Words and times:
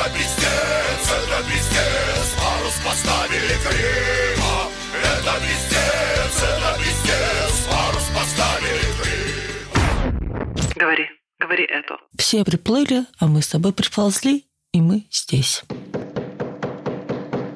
Это 0.00 0.10
пиздец, 0.14 1.04
это 1.12 1.44
пиздец 1.44 2.28
Парус 2.38 2.74
поставили 2.84 3.54
криво 3.64 4.70
Это 5.02 5.34
пиздец, 5.40 6.36
это 6.42 6.70
пиздец 6.78 7.66
Парус 7.68 8.08
поставили 8.14 8.86
криво 9.02 10.54
Говори, 10.76 11.06
говори 11.38 11.64
это. 11.64 11.98
Все 12.16 12.44
приплыли, 12.44 13.04
а 13.18 13.26
мы 13.26 13.42
с 13.42 13.48
тобой 13.48 13.74
приползли, 13.74 14.46
и 14.72 14.80
мы 14.80 15.04
здесь. 15.10 15.64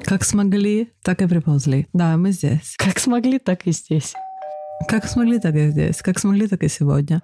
Как 0.03 0.23
смогли, 0.23 0.93
так 1.01 1.21
и 1.23 1.27
приползли. 1.27 1.87
Да, 1.93 2.15
мы 2.17 2.31
здесь. 2.31 2.75
Как 2.77 2.99
смогли, 2.99 3.39
так 3.39 3.65
и 3.65 3.71
здесь. 3.71 4.13
Как 4.87 5.05
смогли, 5.05 5.39
так 5.39 5.55
и 5.55 5.69
здесь. 5.69 6.03
Как 6.03 6.19
смогли, 6.19 6.47
так 6.47 6.61
и 6.61 6.67
сегодня. 6.69 7.21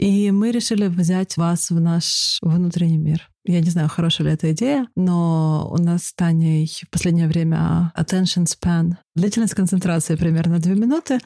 И 0.00 0.30
мы 0.30 0.50
решили 0.50 0.86
взять 0.86 1.36
вас 1.36 1.68
в 1.68 1.78
наш 1.78 2.38
внутренний 2.40 2.96
мир. 2.96 3.28
Я 3.44 3.60
не 3.60 3.68
знаю, 3.68 3.90
хорошая 3.90 4.28
ли 4.28 4.32
эта 4.32 4.50
идея, 4.52 4.86
но 4.96 5.68
у 5.70 5.76
нас 5.76 6.04
с 6.04 6.14
Таней 6.14 6.66
в 6.66 6.88
последнее 6.88 7.28
время 7.28 7.92
attention 7.94 8.46
span, 8.46 8.92
длительность 9.14 9.52
концентрации 9.52 10.14
примерно 10.14 10.58
две 10.58 10.74
минуты. 10.74 11.18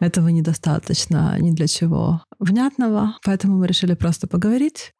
Этого 0.00 0.26
недостаточно 0.28 1.36
ни 1.38 1.52
для 1.52 1.68
чего 1.68 2.24
внятного, 2.40 3.18
поэтому 3.24 3.56
мы 3.58 3.68
решили 3.68 3.94
просто 3.94 4.26
поговорить. 4.26 4.90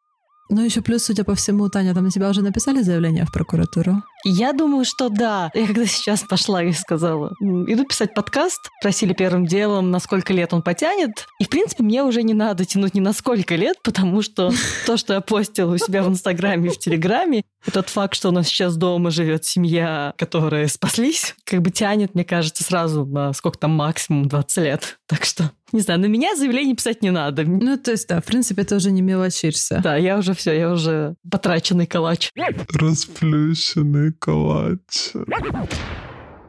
Ну, 0.49 0.65
еще 0.65 0.81
плюс, 0.81 1.03
судя 1.03 1.25
по 1.25 1.35
всему, 1.35 1.69
Таня, 1.69 1.93
там 1.93 2.05
на 2.05 2.11
тебя 2.13 2.31
уже 2.31 2.41
написали 2.41 2.83
заявление 2.83 3.25
в 3.25 3.33
прокуратуру? 3.33 4.05
Я 4.29 4.53
думаю, 4.53 4.85
что 4.85 5.09
да. 5.09 5.53
Я 5.55 5.67
когда 5.69 5.87
сейчас 5.87 6.25
пошла 6.25 6.61
и 6.61 6.73
сказала, 6.73 7.33
«М, 7.41 7.73
иду 7.73 7.85
писать 7.85 8.13
подкаст, 8.13 8.71
просили 8.83 9.13
первым 9.13 9.47
делом, 9.47 9.93
на 9.93 10.01
сколько 10.01 10.33
лет 10.33 10.53
он 10.53 10.63
потянет. 10.63 11.29
И, 11.39 11.45
в 11.45 11.49
принципе, 11.49 11.85
мне 11.85 12.03
уже 12.03 12.25
не 12.25 12.35
надо 12.35 12.65
тянуть 12.65 12.95
ни 12.95 13.01
на 13.01 13.13
сколько 13.13 13.55
лет, 13.55 13.77
потому 13.85 14.23
что 14.23 14.51
то, 14.85 14.97
что 14.97 15.15
я 15.15 15.21
постила 15.21 15.75
у 15.75 15.79
себя 15.79 16.03
в 16.03 16.09
Инстаграме 16.09 16.71
и 16.71 16.73
в 16.73 16.79
Телеграме, 16.79 17.45
и 17.67 17.71
тот 17.71 17.89
факт, 17.89 18.15
что 18.17 18.31
у 18.31 18.33
нас 18.33 18.49
сейчас 18.49 18.77
дома 18.77 19.11
живет 19.11 19.45
семья, 19.45 20.13
которая 20.19 20.67
спаслись, 20.67 21.35
как 21.45 21.63
бы 21.63 21.71
тянет, 21.71 22.15
мне 22.15 22.25
кажется, 22.25 22.65
сразу 22.65 23.05
на 23.07 23.33
сколько 23.33 23.59
там 23.59 23.73
максимум 23.73 24.27
20 24.27 24.57
лет. 24.59 24.99
Так 25.07 25.25
что, 25.25 25.53
не 25.73 25.81
знаю, 25.81 26.01
на 26.01 26.07
меня 26.07 26.35
заявление 26.37 26.75
писать 26.75 27.03
не 27.03 27.11
надо. 27.11 27.45
Ну, 27.45 27.77
то 27.77 27.93
есть, 27.93 28.09
да, 28.09 28.21
в 28.21 28.25
принципе, 28.25 28.65
ты 28.65 28.77
уже 28.77 28.91
не 28.91 29.03
мелочишься. 29.03 29.81
Да, 29.83 29.97
я 29.97 30.19
уже 30.19 30.35
все, 30.35 30.53
я 30.53 30.71
уже 30.73 31.15
потраченный 31.31 31.87
калач. 31.87 32.31
Расплющенный 32.73 34.16
калач. 34.19 35.13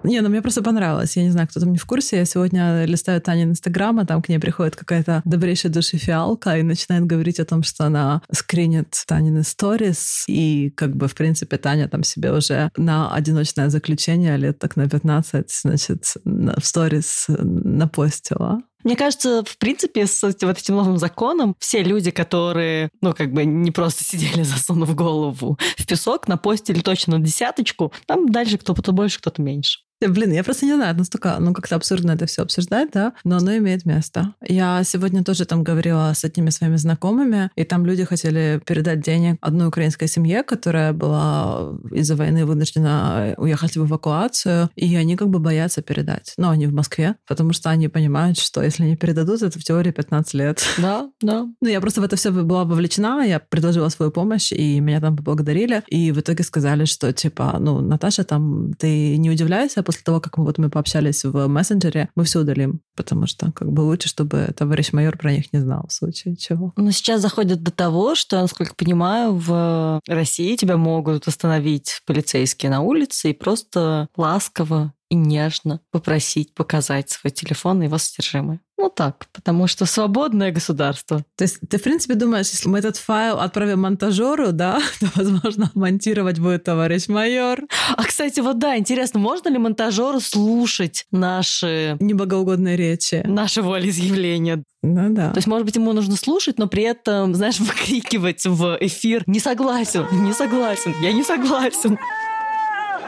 Не, 0.03 0.21
ну 0.21 0.29
мне 0.29 0.41
просто 0.41 0.61
понравилось. 0.61 1.17
Я 1.17 1.23
не 1.23 1.31
знаю, 1.31 1.47
кто 1.49 1.59
там 1.59 1.71
не 1.71 1.77
в 1.77 1.85
курсе. 1.85 2.17
Я 2.17 2.25
сегодня 2.25 2.85
листаю 2.85 3.19
Танин 3.19 3.49
Инстаграм, 3.49 3.99
а 3.99 4.05
там 4.05 4.21
к 4.21 4.29
ней 4.29 4.39
приходит 4.39 4.75
какая-то 4.75 5.21
добрейшая 5.25 5.71
души 5.71 5.97
фиалка 5.97 6.57
и 6.57 6.63
начинает 6.63 7.05
говорить 7.05 7.39
о 7.39 7.45
том, 7.45 7.63
что 7.63 7.85
она 7.85 8.21
скринит 8.31 8.95
Танины 9.05 9.43
сторис. 9.43 10.23
И 10.29 10.71
как 10.77 10.95
бы, 10.95 11.07
в 11.07 11.15
принципе, 11.15 11.57
Таня 11.57 11.89
там 11.89 12.03
себе 12.03 12.31
уже 12.31 12.71
на 12.77 13.13
одиночное 13.13 13.69
заключение 13.69 14.37
лет 14.37 14.59
так 14.59 14.77
на 14.77 14.87
15, 14.87 15.51
значит, 15.63 16.13
на- 16.23 16.55
в 16.57 16.65
сторис 16.65 17.25
напостила. 17.27 18.61
Мне 18.87 18.95
кажется, 18.95 19.43
в 19.45 19.57
принципе, 19.57 20.07
с 20.07 20.23
вот 20.23 20.41
этим 20.41 20.77
новым 20.77 20.97
законом 20.97 21.57
все 21.59 21.83
люди, 21.83 22.09
которые, 22.09 22.89
ну, 23.01 23.13
как 23.13 23.33
бы 23.33 23.43
не 23.43 23.71
просто 23.71 24.05
сидели, 24.05 24.43
засунув 24.43 24.95
голову 24.95 25.57
в 25.77 25.85
песок, 25.85 26.29
напостили 26.29 26.79
точно 26.79 27.17
на 27.17 27.25
десяточку, 27.25 27.91
там 28.05 28.29
дальше 28.29 28.57
кто-то 28.57 28.93
больше, 28.93 29.19
кто-то 29.19 29.41
меньше. 29.41 29.79
Э, 30.01 30.07
Блин, 30.07 30.31
я 30.31 30.43
просто 30.43 30.65
не 30.65 30.75
знаю, 30.75 30.95
настолько, 30.95 31.37
ну, 31.39 31.53
как-то 31.53 31.75
абсурдно 31.75 32.11
это 32.11 32.25
все 32.25 32.43
обсуждать, 32.43 32.89
да, 32.93 33.13
но 33.23 33.37
оно 33.37 33.57
имеет 33.57 33.85
место. 33.85 34.33
Я 34.47 34.83
сегодня 34.83 35.23
тоже 35.23 35.45
там 35.45 35.63
говорила 35.63 36.11
с 36.13 36.23
одними 36.23 36.49
своими 36.49 36.77
знакомыми, 36.77 37.49
и 37.55 37.63
там 37.63 37.85
люди 37.85 38.03
хотели 38.03 38.61
передать 38.65 39.01
денег 39.01 39.37
одной 39.41 39.67
украинской 39.67 40.07
семье, 40.07 40.43
которая 40.43 40.93
была 40.93 41.77
из-за 41.91 42.15
войны 42.15 42.45
вынуждена 42.45 43.33
уехать 43.37 43.77
в 43.77 43.85
эвакуацию, 43.85 44.69
и 44.75 44.95
они 44.95 45.15
как 45.15 45.29
бы 45.29 45.39
боятся 45.39 45.81
передать. 45.81 46.33
Но 46.37 46.49
они 46.49 46.67
в 46.67 46.73
Москве, 46.73 47.15
потому 47.27 47.53
что 47.53 47.69
они 47.69 47.87
понимают, 47.87 48.37
что 48.37 48.61
если 48.61 48.83
не 48.83 48.95
передадут, 48.95 49.41
это 49.41 49.59
в 49.59 49.63
теории 49.63 49.91
15 49.91 50.33
лет. 50.33 50.63
Да, 50.87 51.09
да. 51.21 51.45
Ну, 51.61 51.67
я 51.69 51.81
просто 51.81 52.01
в 52.01 52.03
это 52.03 52.15
все 52.15 52.31
была 52.31 52.63
вовлечена, 52.63 53.25
я 53.25 53.39
предложила 53.39 53.89
свою 53.89 54.11
помощь, 54.11 54.51
и 54.51 54.79
меня 54.79 55.01
там 55.01 55.17
поблагодарили, 55.17 55.83
и 55.87 56.11
в 56.11 56.19
итоге 56.19 56.43
сказали, 56.43 56.85
что, 56.85 57.11
типа, 57.11 57.57
ну, 57.59 57.81
Наташа, 57.81 58.23
там, 58.23 58.73
ты 58.75 59.17
не 59.17 59.29
удивляйся, 59.29 59.83
после 59.87 60.01
того, 60.03 60.19
как 60.19 60.37
мы, 60.37 60.43
вот 60.43 60.57
мы 60.57 60.69
пообщались 60.69 61.23
в 61.23 61.47
мессенджере, 61.47 62.09
мы 62.13 62.25
все 62.25 62.41
удалим, 62.41 62.81
потому 62.97 63.25
что, 63.25 63.53
как 63.53 63.71
бы, 63.71 63.81
лучше, 63.81 64.09
чтобы 64.09 64.53
товарищ 64.53 64.91
майор 64.91 65.17
про 65.17 65.31
них 65.31 65.53
не 65.53 65.59
знал, 65.59 65.85
в 65.87 65.93
случае 65.93 66.35
чего. 66.35 66.73
Но 66.75 66.91
сейчас 66.91 67.21
заходит 67.21 67.63
до 67.63 67.71
того, 67.71 68.13
что, 68.13 68.41
насколько 68.41 68.75
понимаю, 68.75 69.33
в 69.33 70.01
России 70.05 70.57
тебя 70.57 70.75
могут 70.75 71.29
остановить 71.29 72.01
полицейские 72.05 72.69
на 72.69 72.81
улице 72.81 73.29
и 73.29 73.33
просто 73.33 74.09
ласково 74.17 74.91
и 75.09 75.15
нежно 75.15 75.81
попросить 75.91 76.53
показать 76.53 77.09
свой 77.09 77.31
телефон 77.31 77.81
и 77.81 77.85
его 77.85 77.97
содержимое. 77.97 78.59
Ну 78.79 78.89
так, 78.89 79.25
потому 79.33 79.65
что 79.65 79.87
свободное 79.87 80.51
государство. 80.51 81.25
То 81.35 81.43
есть 81.43 81.57
ты, 81.67 81.79
в 81.79 81.83
принципе, 81.83 82.13
думаешь, 82.13 82.49
если 82.49 82.69
мы 82.69 82.77
этот 82.77 82.97
файл 82.97 83.39
отправим 83.39 83.81
монтажеру, 83.81 84.51
да, 84.51 84.79
то, 84.99 85.07
возможно, 85.15 85.71
монтировать 85.73 86.39
будет 86.39 86.63
товарищ 86.65 87.07
майор. 87.07 87.61
А, 87.95 88.03
кстати, 88.03 88.39
вот 88.39 88.59
да, 88.59 88.77
интересно, 88.77 89.19
можно 89.19 89.49
ли 89.49 89.57
монтажеру 89.57 90.19
слушать 90.19 91.07
наши, 91.11 91.97
Неблагоугодные 91.99 92.75
речи. 92.75 93.23
наши 93.25 93.63
волеизъявления? 93.63 94.63
Ну 94.83 95.09
да. 95.09 95.31
То 95.31 95.37
есть, 95.37 95.47
может 95.47 95.65
быть, 95.65 95.75
ему 95.75 95.91
нужно 95.93 96.15
слушать, 96.15 96.59
но 96.59 96.67
при 96.67 96.83
этом, 96.83 97.33
знаешь, 97.33 97.59
выкрикивать 97.59 98.45
в 98.45 98.77
эфир 98.79 99.23
«Не 99.25 99.39
согласен! 99.39 100.05
Не 100.11 100.33
согласен! 100.33 100.93
Я 101.01 101.13
не 101.13 101.23
согласен!» 101.23 101.97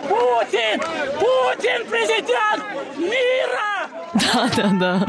Путин! 0.07 0.79
Путин 1.19 1.85
президент 1.89 2.63
мира! 2.97 3.89
Да, 4.13 4.49
да, 4.55 4.71
да. 4.79 5.05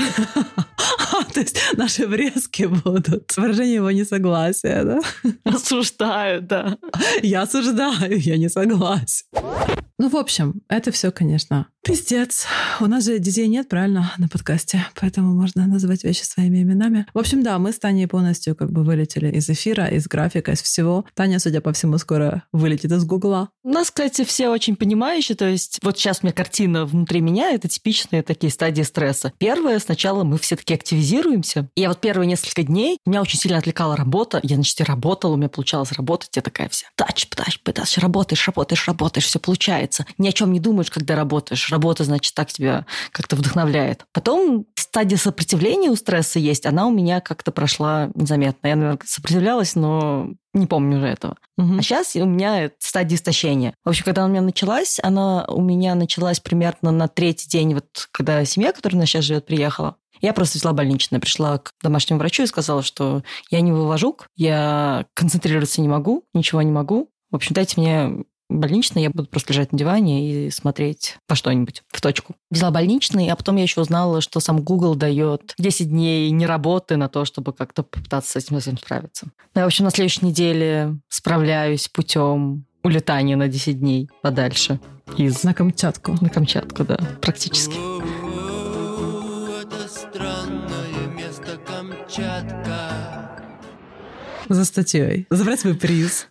То 1.35 1.41
есть 1.41 1.59
наши 1.77 2.07
врезки 2.07 2.65
будут. 2.65 3.37
Выражение 3.37 3.77
его 3.77 3.91
несогласия, 3.91 4.85
да? 4.85 5.01
Осуждаю, 5.45 6.43
да. 6.43 6.77
Я 7.23 7.43
осуждаю, 7.43 8.19
я 8.19 8.37
не 8.37 8.49
согласен. 8.49 9.27
Ну, 10.01 10.09
в 10.09 10.17
общем, 10.17 10.63
это 10.71 10.93
все, 10.93 11.11
конечно, 11.11 11.67
пиздец. 11.85 12.47
У 12.81 12.87
нас 12.87 13.05
же 13.05 13.19
детей 13.19 13.49
нет, 13.49 13.69
правильно, 13.69 14.15
на 14.17 14.29
подкасте, 14.29 14.87
поэтому 14.99 15.35
можно 15.35 15.67
называть 15.67 16.05
вещи 16.05 16.23
своими 16.23 16.63
именами. 16.63 17.05
В 17.13 17.19
общем, 17.19 17.43
да, 17.43 17.59
мы 17.59 17.71
с 17.71 17.79
Таней 17.79 18.07
полностью 18.07 18.57
как 18.57 18.73
бы 18.73 18.83
вылетели 18.83 19.31
из 19.31 19.51
эфира, 19.51 19.89
из 19.89 20.07
графика, 20.09 20.53
из 20.53 20.63
всего. 20.63 21.05
Таня, 21.15 21.39
судя 21.39 21.61
по 21.61 21.75
всему, 21.75 21.99
скоро 21.99 22.45
вылетит 22.51 22.91
из 22.93 23.05
Гугла. 23.05 23.51
У 23.63 23.69
нас, 23.69 23.91
кстати, 23.91 24.25
все 24.25 24.49
очень 24.49 24.75
понимающие, 24.75 25.37
то 25.37 25.47
есть 25.47 25.81
вот 25.83 25.99
сейчас 25.99 26.21
у 26.23 26.27
меня 26.27 26.33
картина 26.33 26.87
внутри 26.87 27.21
меня, 27.21 27.51
это 27.51 27.69
типичные 27.69 28.23
такие 28.23 28.51
стадии 28.51 28.83
стресса. 28.83 29.35
Первое, 29.37 29.79
сначала 29.81 30.25
мы 30.25 30.39
все 30.39 30.57
таки 30.57 30.73
активизируемся. 30.73 31.69
И 31.75 31.83
я 31.83 31.89
вот 31.89 32.01
первые 32.01 32.27
несколько 32.27 32.63
дней, 32.63 32.97
меня 33.05 33.21
очень 33.21 33.39
сильно 33.39 33.59
отвлекала 33.59 33.97
работа. 33.97 34.41
Я, 34.43 34.55
значит, 34.55 34.81
работала, 34.81 35.35
у 35.35 35.37
меня 35.37 35.51
получалось 35.51 35.93
работать. 35.93 36.31
Я 36.37 36.41
такая 36.41 36.71
вся, 36.71 36.87
тач, 36.95 37.27
тач, 37.27 37.59
тач, 37.63 37.99
работаешь, 37.99 38.47
работаешь, 38.47 38.89
работаешь, 38.89 39.27
все 39.27 39.39
получается. 39.39 39.90
Ни 40.19 40.29
о 40.29 40.33
чем 40.33 40.53
не 40.53 40.61
думаешь, 40.61 40.91
когда 40.91 41.17
работаешь. 41.17 41.71
Работа, 41.71 42.05
значит, 42.05 42.35
так 42.35 42.53
тебя 42.53 42.87
как-то 43.13 43.37
вдохновляет. 43.37 44.05
Потом 44.13 44.67
стадия 44.75 45.19
сопротивления 45.19 45.91
у 45.91 45.97
стресса 45.97 46.39
есть, 46.39 46.67
она 46.67 46.87
у 46.87 46.91
меня 46.91 47.21
как-то 47.21 47.53
прошла 47.53 48.11
незаметно. 48.15 48.69
Я, 48.69 48.77
наверное, 48.77 49.01
сопротивлялась, 49.05 49.75
но 49.75 50.31
не 50.53 50.67
помню 50.67 50.99
уже 50.99 51.07
этого. 51.07 51.37
А 51.59 51.83
сейчас 51.83 52.17
у 52.17 52.25
меня 52.25 52.71
стадия 52.79 53.17
истощения. 53.17 53.75
В 53.85 53.91
общем, 53.91 54.05
когда 54.05 54.23
она 54.23 54.31
у 54.31 54.33
меня 54.33 54.43
началась, 54.43 54.99
она 55.03 55.45
у 55.47 55.61
меня 55.61 55.95
началась 55.95 56.41
примерно 56.41 56.91
на 56.91 57.09
третий 57.09 57.49
день, 57.49 57.75
вот 57.75 58.09
когда 58.13 58.45
семья, 58.45 58.73
которая 58.73 58.97
у 58.97 59.01
нас 59.01 59.09
сейчас 59.09 59.25
живет, 59.25 59.47
приехала. 59.47 59.97
Я 60.21 60.33
просто 60.33 60.59
взяла 60.59 60.75
больничное, 60.75 61.21
пришла 61.21 61.59
к 61.59 61.73
домашнему 61.83 62.19
врачу 62.19 62.43
и 62.43 62.47
сказала, 62.47 62.83
что 62.83 63.23
я 63.51 63.61
не 63.61 63.73
вывожук, 63.73 64.29
я 64.37 65.07
концентрироваться 65.15 65.81
не 65.81 65.89
могу, 65.89 66.25
ничего 66.35 66.61
не 66.63 66.71
могу. 66.71 67.09
В 67.31 67.37
общем, 67.37 67.55
дайте 67.55 67.81
мне 67.81 68.25
больничный, 68.51 69.03
я 69.03 69.11
буду 69.11 69.29
просто 69.29 69.53
лежать 69.53 69.73
на 69.73 69.79
диване 69.79 70.47
и 70.47 70.51
смотреть 70.51 71.17
по 71.27 71.35
что-нибудь 71.35 71.83
в 71.89 72.01
точку. 72.01 72.35
Взяла 72.51 72.71
больничный, 72.71 73.29
а 73.29 73.37
потом 73.37 73.57
я 73.57 73.63
еще 73.63 73.81
узнала, 73.81 74.21
что 74.21 74.41
сам 74.41 74.61
Google 74.61 74.95
дает 74.95 75.55
10 75.59 75.89
дней 75.89 76.31
не 76.31 76.47
работы 76.47 76.97
на 76.97 77.09
то, 77.09 77.25
чтобы 77.25 77.53
как-то 77.53 77.83
попытаться 77.83 78.33
с 78.33 78.37
этим 78.37 78.57
совсем 78.57 78.77
справиться. 78.77 79.27
Ну, 79.55 79.61
я, 79.61 79.65
в 79.65 79.67
общем, 79.67 79.85
на 79.85 79.91
следующей 79.91 80.27
неделе 80.27 80.97
справляюсь 81.09 81.89
путем 81.89 82.65
улетания 82.83 83.37
на 83.37 83.49
10 83.49 83.79
дней 83.79 84.09
подальше 84.23 84.81
из 85.17 85.43
На 85.45 85.55
Камчатку. 85.55 86.17
на 86.21 86.29
Камчатку, 86.29 86.85
да, 86.85 86.99
практически. 87.21 87.75
Это 89.61 89.89
странное 89.89 91.07
место 91.17 91.59
Камчатка. 91.67 92.70
За 94.55 94.65
статьей. 94.65 95.29
Забрать 95.31 95.61
свой 95.61 95.75
приз. 95.75 96.27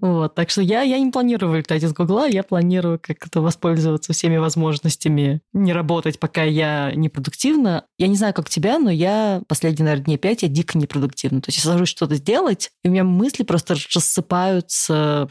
Вот, 0.00 0.36
так 0.36 0.50
что 0.50 0.62
я, 0.62 0.82
я 0.82 1.00
не 1.00 1.10
планирую 1.10 1.50
вылетать 1.50 1.82
из 1.82 1.92
Гугла, 1.92 2.28
я 2.28 2.44
планирую 2.44 3.00
как-то 3.02 3.40
воспользоваться 3.40 4.12
всеми 4.12 4.36
возможностями 4.36 5.42
не 5.52 5.72
работать, 5.72 6.20
пока 6.20 6.44
я 6.44 6.92
непродуктивна. 6.94 7.84
Я 7.98 8.06
не 8.06 8.14
знаю, 8.14 8.34
как 8.34 8.48
тебя, 8.48 8.78
но 8.78 8.88
я 8.90 9.42
последние, 9.48 9.84
наверное, 9.84 10.04
дней 10.04 10.16
пять 10.16 10.42
я 10.42 10.48
дико 10.48 10.78
непродуктивна. 10.78 11.40
То 11.40 11.48
есть 11.48 11.64
я 11.64 11.72
сажусь 11.72 11.88
что-то 11.88 12.14
сделать, 12.14 12.70
и 12.84 12.88
у 12.88 12.92
меня 12.92 13.02
мысли 13.02 13.42
просто 13.42 13.74
рассыпаются 13.94 15.28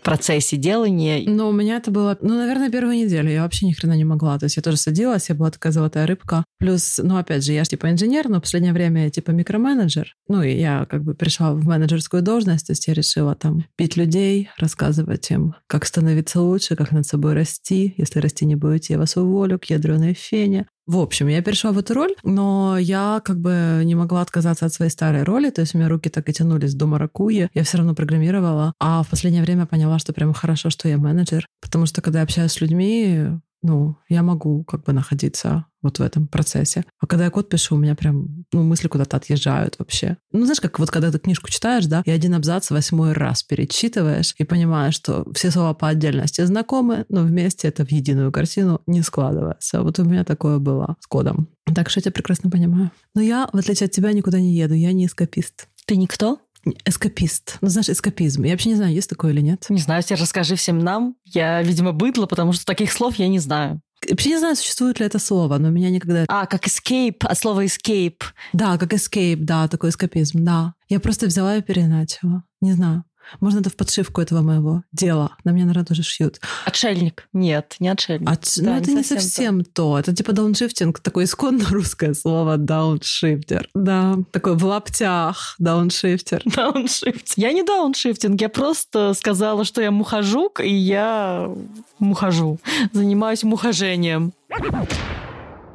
процессе 0.00 0.56
делания. 0.56 1.22
Но 1.26 1.48
у 1.48 1.52
меня 1.52 1.76
это 1.76 1.90
было, 1.90 2.16
ну, 2.20 2.34
наверное, 2.34 2.70
первую 2.70 2.96
неделю. 2.96 3.30
Я 3.30 3.42
вообще 3.42 3.66
ни 3.66 3.72
хрена 3.72 3.94
не 3.94 4.04
могла. 4.04 4.38
То 4.38 4.44
есть 4.44 4.56
я 4.56 4.62
тоже 4.62 4.76
садилась, 4.76 5.28
я 5.28 5.34
была 5.34 5.50
такая 5.50 5.72
золотая 5.72 6.06
рыбка. 6.06 6.44
Плюс, 6.58 7.00
ну, 7.02 7.16
опять 7.16 7.44
же, 7.44 7.52
я 7.52 7.64
же 7.64 7.70
типа 7.70 7.90
инженер, 7.90 8.28
но 8.28 8.38
в 8.38 8.42
последнее 8.42 8.72
время 8.72 9.04
я 9.04 9.10
типа 9.10 9.30
микроменеджер. 9.30 10.14
Ну, 10.28 10.42
и 10.42 10.52
я 10.58 10.86
как 10.86 11.02
бы 11.02 11.14
пришла 11.14 11.52
в 11.52 11.64
менеджерскую 11.64 12.22
должность, 12.22 12.66
то 12.66 12.72
есть 12.72 12.86
я 12.86 12.94
решила 12.94 13.34
там 13.34 13.64
пить 13.76 13.96
людей, 13.96 14.50
рассказывать 14.58 15.30
им, 15.30 15.54
как 15.66 15.86
становиться 15.86 16.40
лучше, 16.40 16.76
как 16.76 16.92
над 16.92 17.06
собой 17.06 17.34
расти. 17.34 17.94
Если 17.96 18.20
расти 18.20 18.44
не 18.44 18.56
будете, 18.56 18.94
я 18.94 18.98
вас 18.98 19.16
уволю 19.16 19.58
к 19.58 19.64
ядреной 19.66 20.14
фене. 20.14 20.66
В 20.90 20.98
общем, 20.98 21.28
я 21.28 21.40
перешла 21.40 21.70
в 21.70 21.78
эту 21.78 21.94
роль, 21.94 22.16
но 22.24 22.76
я 22.76 23.22
как 23.24 23.38
бы 23.38 23.82
не 23.84 23.94
могла 23.94 24.22
отказаться 24.22 24.66
от 24.66 24.74
своей 24.74 24.90
старой 24.90 25.22
роли, 25.22 25.50
то 25.50 25.60
есть 25.60 25.72
у 25.72 25.78
меня 25.78 25.88
руки 25.88 26.08
так 26.08 26.28
и 26.28 26.32
тянулись 26.32 26.74
до 26.74 26.86
маракуйи, 26.86 27.48
я 27.54 27.62
все 27.62 27.78
равно 27.78 27.94
программировала, 27.94 28.74
а 28.80 29.04
в 29.04 29.08
последнее 29.08 29.44
время 29.44 29.66
поняла, 29.66 30.00
что 30.00 30.12
прям 30.12 30.32
хорошо, 30.32 30.68
что 30.68 30.88
я 30.88 30.98
менеджер, 30.98 31.46
потому 31.60 31.86
что 31.86 32.02
когда 32.02 32.18
я 32.18 32.24
общаюсь 32.24 32.50
с 32.50 32.60
людьми, 32.60 33.24
ну, 33.62 33.96
я 34.08 34.22
могу 34.22 34.64
как 34.64 34.84
бы 34.84 34.92
находиться 34.92 35.66
вот 35.82 35.98
в 35.98 36.02
этом 36.02 36.26
процессе. 36.26 36.84
А 36.98 37.06
когда 37.06 37.24
я 37.24 37.30
код 37.30 37.48
пишу, 37.48 37.74
у 37.74 37.78
меня 37.78 37.94
прям, 37.94 38.44
ну, 38.52 38.62
мысли 38.62 38.88
куда-то 38.88 39.16
отъезжают 39.16 39.76
вообще. 39.78 40.18
Ну, 40.32 40.44
знаешь, 40.44 40.60
как 40.60 40.78
вот 40.78 40.90
когда 40.90 41.10
ты 41.10 41.18
книжку 41.18 41.50
читаешь, 41.50 41.86
да, 41.86 42.02
и 42.04 42.10
один 42.10 42.34
абзац 42.34 42.70
восьмой 42.70 43.12
раз 43.12 43.42
перечитываешь 43.42 44.34
и 44.36 44.44
понимаешь, 44.44 44.94
что 44.94 45.26
все 45.34 45.50
слова 45.50 45.74
по 45.74 45.88
отдельности 45.88 46.44
знакомы, 46.44 47.06
но 47.08 47.22
вместе 47.22 47.68
это 47.68 47.84
в 47.84 47.90
единую 47.90 48.32
картину 48.32 48.82
не 48.86 49.02
складывается. 49.02 49.82
Вот 49.82 49.98
у 49.98 50.04
меня 50.04 50.24
такое 50.24 50.58
было 50.58 50.96
с 51.00 51.06
кодом. 51.06 51.48
Так 51.74 51.88
что 51.88 51.98
я 51.98 52.02
тебя 52.02 52.12
прекрасно 52.12 52.50
понимаю. 52.50 52.90
Но 53.14 53.22
я, 53.22 53.48
в 53.52 53.56
отличие 53.56 53.86
от 53.86 53.92
тебя, 53.92 54.12
никуда 54.12 54.40
не 54.40 54.54
еду. 54.54 54.74
Я 54.74 54.92
не 54.92 55.06
эскапист. 55.06 55.68
Ты 55.86 55.96
никто? 55.96 56.40
Эскапист. 56.84 57.58
Ну, 57.60 57.68
знаешь, 57.68 57.88
эскапизм. 57.88 58.42
Я 58.44 58.52
вообще 58.52 58.70
не 58.70 58.74
знаю, 58.74 58.92
есть 58.92 59.08
такое 59.08 59.32
или 59.32 59.40
нет. 59.40 59.66
Не 59.68 59.80
знаю, 59.80 60.02
тебе 60.02 60.16
расскажи 60.16 60.56
всем 60.56 60.78
нам. 60.78 61.16
Я, 61.24 61.62
видимо, 61.62 61.92
быдло, 61.92 62.26
потому 62.26 62.52
что 62.52 62.64
таких 62.64 62.92
слов 62.92 63.16
я 63.16 63.28
не 63.28 63.38
знаю. 63.38 63.80
Вообще 64.08 64.30
не 64.30 64.38
знаю, 64.38 64.56
существует 64.56 64.98
ли 64.98 65.06
это 65.06 65.18
слово, 65.18 65.58
но 65.58 65.70
меня 65.70 65.90
никогда... 65.90 66.24
А, 66.28 66.46
как 66.46 66.66
escape, 66.66 67.18
от 67.20 67.38
слова 67.38 67.64
escape. 67.64 68.22
Да, 68.52 68.78
как 68.78 68.92
escape, 68.94 69.36
да, 69.36 69.68
такой 69.68 69.90
эскапизм, 69.90 70.44
да. 70.44 70.74
Я 70.88 71.00
просто 71.00 71.26
взяла 71.26 71.56
и 71.56 71.62
переначала. 71.62 72.44
Не 72.60 72.72
знаю. 72.72 73.04
Можно 73.38 73.60
это 73.60 73.70
в 73.70 73.76
подшивку 73.76 74.20
этого 74.20 74.42
моего 74.42 74.82
дела. 74.92 75.36
На 75.44 75.50
меня, 75.50 75.64
наверное, 75.64 75.86
тоже 75.86 76.02
шьют. 76.02 76.40
Отшельник. 76.64 77.28
Нет, 77.32 77.76
не 77.78 77.88
отшельник. 77.88 78.28
Отш... 78.28 78.56
Да, 78.56 78.72
ну, 78.72 78.76
это 78.76 78.90
не 78.92 79.02
совсем, 79.04 79.64
то. 79.64 79.70
то. 79.72 79.98
Это 80.00 80.14
типа 80.14 80.32
дауншифтинг, 80.32 81.00
такое 81.00 81.24
исконно 81.24 81.64
русское 81.70 82.14
слово 82.14 82.56
дауншифтер. 82.56 83.68
Да, 83.74 84.16
такой 84.32 84.56
в 84.56 84.64
лаптях 84.64 85.54
дауншифтер. 85.58 86.42
Дауншифтер. 86.56 87.34
Я 87.36 87.52
не 87.52 87.62
дауншифтинг, 87.62 88.40
я 88.40 88.48
просто 88.48 89.14
сказала, 89.14 89.64
что 89.64 89.80
я 89.80 89.90
мухожук, 89.90 90.60
и 90.60 90.72
я 90.72 91.50
мухожу. 91.98 92.58
Занимаюсь 92.92 93.42
мухожением. 93.42 94.32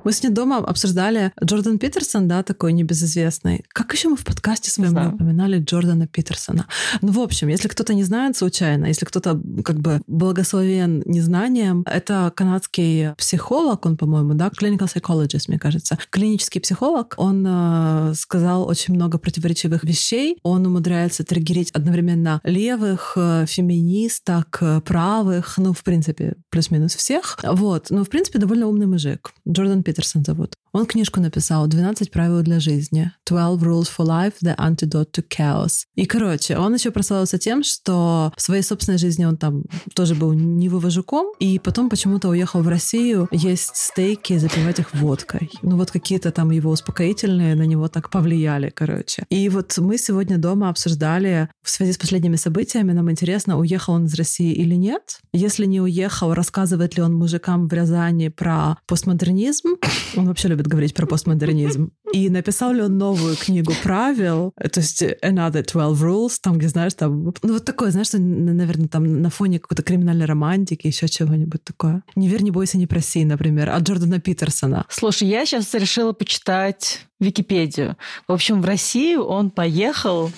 Мы 0.06 0.12
с 0.12 0.22
ней 0.22 0.30
дома 0.30 0.58
обсуждали 0.58 1.32
Джордан 1.44 1.80
Питерсон, 1.80 2.28
да, 2.28 2.44
такой 2.44 2.74
небезызвестный. 2.74 3.66
Как 3.70 3.92
еще 3.92 4.10
мы 4.10 4.16
в 4.16 4.24
подкасте 4.24 4.70
своем 4.70 4.94
не 4.94 5.08
упоминали 5.08 5.58
Джордана 5.58 6.06
Питерсона? 6.06 6.68
Ну, 7.02 7.12
в 7.12 7.20
общем, 7.20 7.48
если 7.48 7.68
кто-то 7.68 7.96
не 7.96 8.04
знает 8.04 8.38
случайно, 8.38 8.86
если 8.86 9.04
кто-то 9.04 9.42
как 9.64 9.80
бы 9.80 10.02
благословен 10.06 11.02
незнанием, 11.08 11.84
это 11.88 12.32
канадский 12.36 13.16
психолог, 13.16 13.84
он, 13.88 13.98
по-моему, 13.98 14.36
да, 14.36 14.50
clinical 14.50 14.86
psychologist, 14.86 15.46
мне 15.48 15.58
кажется, 15.58 15.98
клинический 16.12 16.62
психолог. 16.62 17.16
Он 17.18 17.44
э, 17.48 18.14
сказал 18.14 18.68
очень 18.68 18.94
много 18.94 19.18
противоречивых 19.18 19.84
вещей. 19.84 20.38
Он 20.44 20.68
умудряется 20.68 21.24
триггерить 21.24 21.72
одновременно 21.72 22.42
левых, 22.44 23.14
э, 23.16 23.46
феминисток, 23.48 24.60
э, 24.62 24.82
правых, 24.82 25.58
ну, 25.58 25.74
в 25.74 25.84
принципе, 25.84 26.36
плюс-минус 26.52 26.94
всех. 26.94 27.40
Вот. 27.44 27.88
Но, 27.90 28.04
в 28.04 28.10
принципе, 28.10 28.38
довольно 28.38 28.68
умный 28.68 28.86
мужик. 28.86 29.32
Джордан 29.50 29.82
Питерсон 29.82 29.95
Питерсон 29.96 30.26
зовут. 30.26 30.56
Он 30.76 30.86
книжку 30.86 31.22
написал 31.22 31.70
«12 31.70 32.12
правил 32.12 32.42
для 32.42 32.60
жизни». 32.60 33.10
12 33.26 33.64
rules 33.66 33.88
for 33.98 34.06
life, 34.06 34.34
the 34.44 34.58
antidote 34.58 35.10
to 35.10 35.24
chaos. 35.26 35.86
И, 35.96 36.06
короче, 36.06 36.58
он 36.58 36.74
еще 36.74 36.92
прославился 36.92 37.38
тем, 37.38 37.64
что 37.64 38.34
в 38.36 38.42
своей 38.42 38.62
собственной 38.62 38.98
жизни 38.98 39.24
он 39.24 39.38
там 39.38 39.64
тоже 39.94 40.16
был 40.16 40.34
невывожуком, 40.34 41.28
и 41.40 41.60
потом 41.60 41.90
почему-то 41.90 42.28
уехал 42.28 42.62
в 42.62 42.68
Россию 42.68 43.30
есть 43.32 43.78
стейки, 43.78 44.38
запивать 44.38 44.80
их 44.80 44.94
водкой. 44.94 45.50
Ну 45.62 45.78
вот 45.78 45.92
какие-то 45.92 46.32
там 46.32 46.52
его 46.52 46.72
успокоительные 46.72 47.56
на 47.56 47.64
него 47.64 47.88
так 47.88 48.10
повлияли, 48.10 48.70
короче. 48.70 49.24
И 49.30 49.48
вот 49.48 49.78
мы 49.78 49.98
сегодня 49.98 50.38
дома 50.38 50.68
обсуждали 50.70 51.48
в 51.64 51.70
связи 51.70 51.94
с 51.94 51.98
последними 51.98 52.36
событиями, 52.36 52.92
нам 52.92 53.10
интересно, 53.10 53.58
уехал 53.58 53.94
он 53.94 54.08
из 54.08 54.16
России 54.16 54.52
или 54.52 54.76
нет. 54.76 55.22
Если 55.32 55.66
не 55.68 55.80
уехал, 55.80 56.34
рассказывает 56.34 56.98
ли 56.98 57.02
он 57.02 57.14
мужикам 57.14 57.70
в 57.70 57.74
Рязани 57.74 58.28
про 58.28 58.78
постмодернизм, 58.88 59.78
он 60.18 60.28
вообще 60.28 60.50
любит 60.50 60.65
говорить 60.68 60.94
про 60.94 61.06
постмодернизм. 61.06 61.92
И 62.14 62.30
написал 62.30 62.74
ли 62.74 62.82
он 62.82 62.98
новую 62.98 63.36
книгу 63.36 63.74
правил, 63.84 64.54
то 64.56 64.80
есть 64.80 65.02
Another 65.02 65.64
12 65.64 66.02
Rules, 66.02 66.34
там, 66.42 66.58
где, 66.58 66.70
знаешь, 66.70 66.94
там, 66.94 67.34
ну 67.42 67.54
вот 67.54 67.66
такое, 67.66 67.92
знаешь, 67.92 68.08
что, 68.08 68.20
наверное, 68.20 68.88
там 68.88 69.22
на 69.22 69.30
фоне 69.30 69.60
какой-то 69.60 69.84
криминальной 69.84 70.26
романтики, 70.26 70.88
еще 70.88 71.08
чего-нибудь 71.08 71.64
такое. 71.64 72.04
«Не 72.16 72.28
верь, 72.28 72.44
не 72.44 72.52
бойся, 72.52 72.78
не 72.78 72.88
проси», 72.88 73.26
например, 73.26 73.70
от 73.70 73.84
Джордана 73.84 74.20
Питерсона. 74.20 74.86
Слушай, 74.90 75.28
я 75.28 75.46
сейчас 75.46 75.74
решила 75.74 76.14
почитать 76.14 77.06
Википедию. 77.20 77.98
В 78.28 78.32
общем, 78.32 78.62
в 78.62 78.66
Россию 78.66 79.24
он 79.24 79.52
поехал 79.52 80.32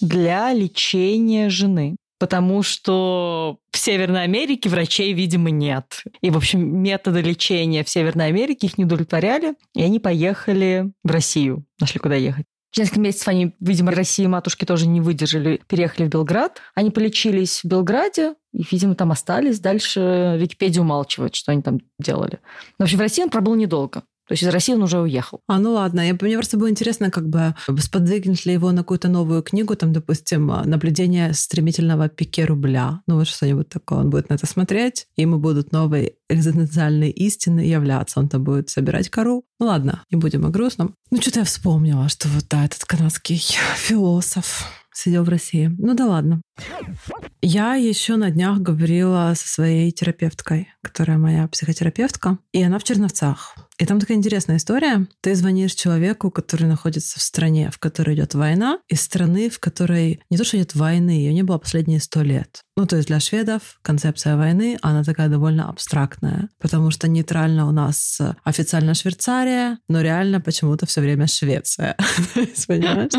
для 0.00 0.52
лечения 0.52 1.48
жены 1.48 1.96
потому 2.22 2.62
что 2.62 3.58
в 3.72 3.76
Северной 3.76 4.22
Америке 4.22 4.68
врачей, 4.68 5.12
видимо, 5.12 5.50
нет. 5.50 6.04
И, 6.20 6.30
в 6.30 6.36
общем, 6.36 6.80
методы 6.80 7.20
лечения 7.20 7.82
в 7.82 7.88
Северной 7.88 8.28
Америке 8.28 8.68
их 8.68 8.78
не 8.78 8.84
удовлетворяли, 8.84 9.56
и 9.74 9.82
они 9.82 9.98
поехали 9.98 10.92
в 11.02 11.10
Россию, 11.10 11.64
нашли 11.80 11.98
куда 11.98 12.14
ехать. 12.14 12.46
Через 12.70 12.90
несколько 12.90 13.00
месяцев 13.00 13.26
они, 13.26 13.56
видимо, 13.58 13.90
России 13.90 14.24
матушки 14.24 14.64
тоже 14.64 14.86
не 14.86 15.00
выдержали, 15.00 15.60
переехали 15.66 16.06
в 16.06 16.10
Белград. 16.10 16.60
Они 16.76 16.90
полечились 16.92 17.64
в 17.64 17.64
Белграде, 17.64 18.34
и, 18.52 18.64
видимо, 18.70 18.94
там 18.94 19.10
остались. 19.10 19.58
Дальше 19.58 20.36
Википедия 20.38 20.80
умалчивает, 20.80 21.34
что 21.34 21.50
они 21.50 21.60
там 21.60 21.80
делали. 21.98 22.38
Но, 22.78 22.84
в 22.84 22.86
общем, 22.86 22.98
в 22.98 23.00
России 23.00 23.24
он 23.24 23.30
пробыл 23.30 23.56
недолго. 23.56 24.04
То 24.32 24.34
есть 24.34 24.44
из 24.44 24.48
России 24.48 24.72
он 24.72 24.82
уже 24.82 24.98
уехал. 24.98 25.42
А, 25.46 25.58
ну 25.58 25.74
ладно. 25.74 26.00
Я, 26.00 26.16
мне 26.18 26.36
просто 26.36 26.56
было 26.56 26.70
интересно, 26.70 27.10
как 27.10 27.28
бы 27.28 27.54
сподвигнет 27.78 28.46
ли 28.46 28.54
его 28.54 28.72
на 28.72 28.78
какую-то 28.78 29.08
новую 29.08 29.42
книгу, 29.42 29.76
там, 29.76 29.92
допустим, 29.92 30.46
наблюдение 30.46 31.34
стремительного 31.34 32.08
пике 32.08 32.46
рубля. 32.46 33.02
Ну 33.06 33.16
вот 33.16 33.28
что-нибудь 33.28 33.68
такое. 33.68 33.98
Он 33.98 34.08
будет 34.08 34.30
на 34.30 34.34
это 34.34 34.46
смотреть, 34.46 35.06
и 35.16 35.20
ему 35.20 35.38
будут 35.38 35.70
новые 35.70 36.14
экзистенциальные 36.30 37.10
истины 37.10 37.60
являться. 37.60 38.20
Он 38.20 38.30
там 38.30 38.42
будет 38.42 38.70
собирать 38.70 39.10
кору. 39.10 39.44
Ну 39.60 39.66
ладно, 39.66 40.02
не 40.10 40.16
будем 40.16 40.46
о 40.46 40.48
грустном. 40.48 40.94
Ну 41.10 41.20
что-то 41.20 41.40
я 41.40 41.44
вспомнила, 41.44 42.08
что 42.08 42.28
вот 42.28 42.46
да, 42.48 42.64
этот 42.64 42.86
канадский 42.86 43.36
философ 43.76 44.66
сидел 44.94 45.24
в 45.24 45.28
России. 45.28 45.70
Ну 45.78 45.94
да 45.94 46.06
ладно. 46.06 46.42
Я 47.40 47.74
еще 47.74 48.16
на 48.16 48.30
днях 48.30 48.58
говорила 48.60 49.32
со 49.36 49.48
своей 49.48 49.90
терапевткой, 49.90 50.68
которая 50.82 51.18
моя 51.18 51.48
психотерапевтка, 51.48 52.38
и 52.52 52.62
она 52.62 52.78
в 52.78 52.84
Черновцах. 52.84 53.56
И 53.82 53.84
там 53.84 53.98
такая 53.98 54.16
интересная 54.16 54.58
история. 54.58 55.08
Ты 55.22 55.34
звонишь 55.34 55.74
человеку, 55.74 56.30
который 56.30 56.68
находится 56.68 57.18
в 57.18 57.22
стране, 57.22 57.68
в 57.72 57.80
которой 57.80 58.14
идет 58.14 58.32
война, 58.32 58.78
из 58.88 59.00
страны, 59.00 59.50
в 59.50 59.58
которой 59.58 60.20
не 60.30 60.36
то, 60.36 60.44
что 60.44 60.56
нет 60.56 60.76
войны, 60.76 61.10
ее 61.10 61.34
не 61.34 61.42
было 61.42 61.58
последние 61.58 61.98
сто 61.98 62.22
лет. 62.22 62.62
Ну, 62.76 62.86
то 62.86 62.96
есть 62.96 63.08
для 63.08 63.18
шведов 63.18 63.80
концепция 63.82 64.36
войны, 64.36 64.78
она 64.82 65.02
такая 65.02 65.28
довольно 65.28 65.68
абстрактная, 65.68 66.48
потому 66.58 66.92
что 66.92 67.08
нейтрально 67.08 67.68
у 67.68 67.72
нас 67.72 68.18
официально 68.44 68.94
Швейцария, 68.94 69.78
но 69.88 70.00
реально 70.00 70.40
почему-то 70.40 70.86
все 70.86 71.00
время 71.00 71.26
Швеция. 71.26 71.96
Понимаешь? 72.68 73.12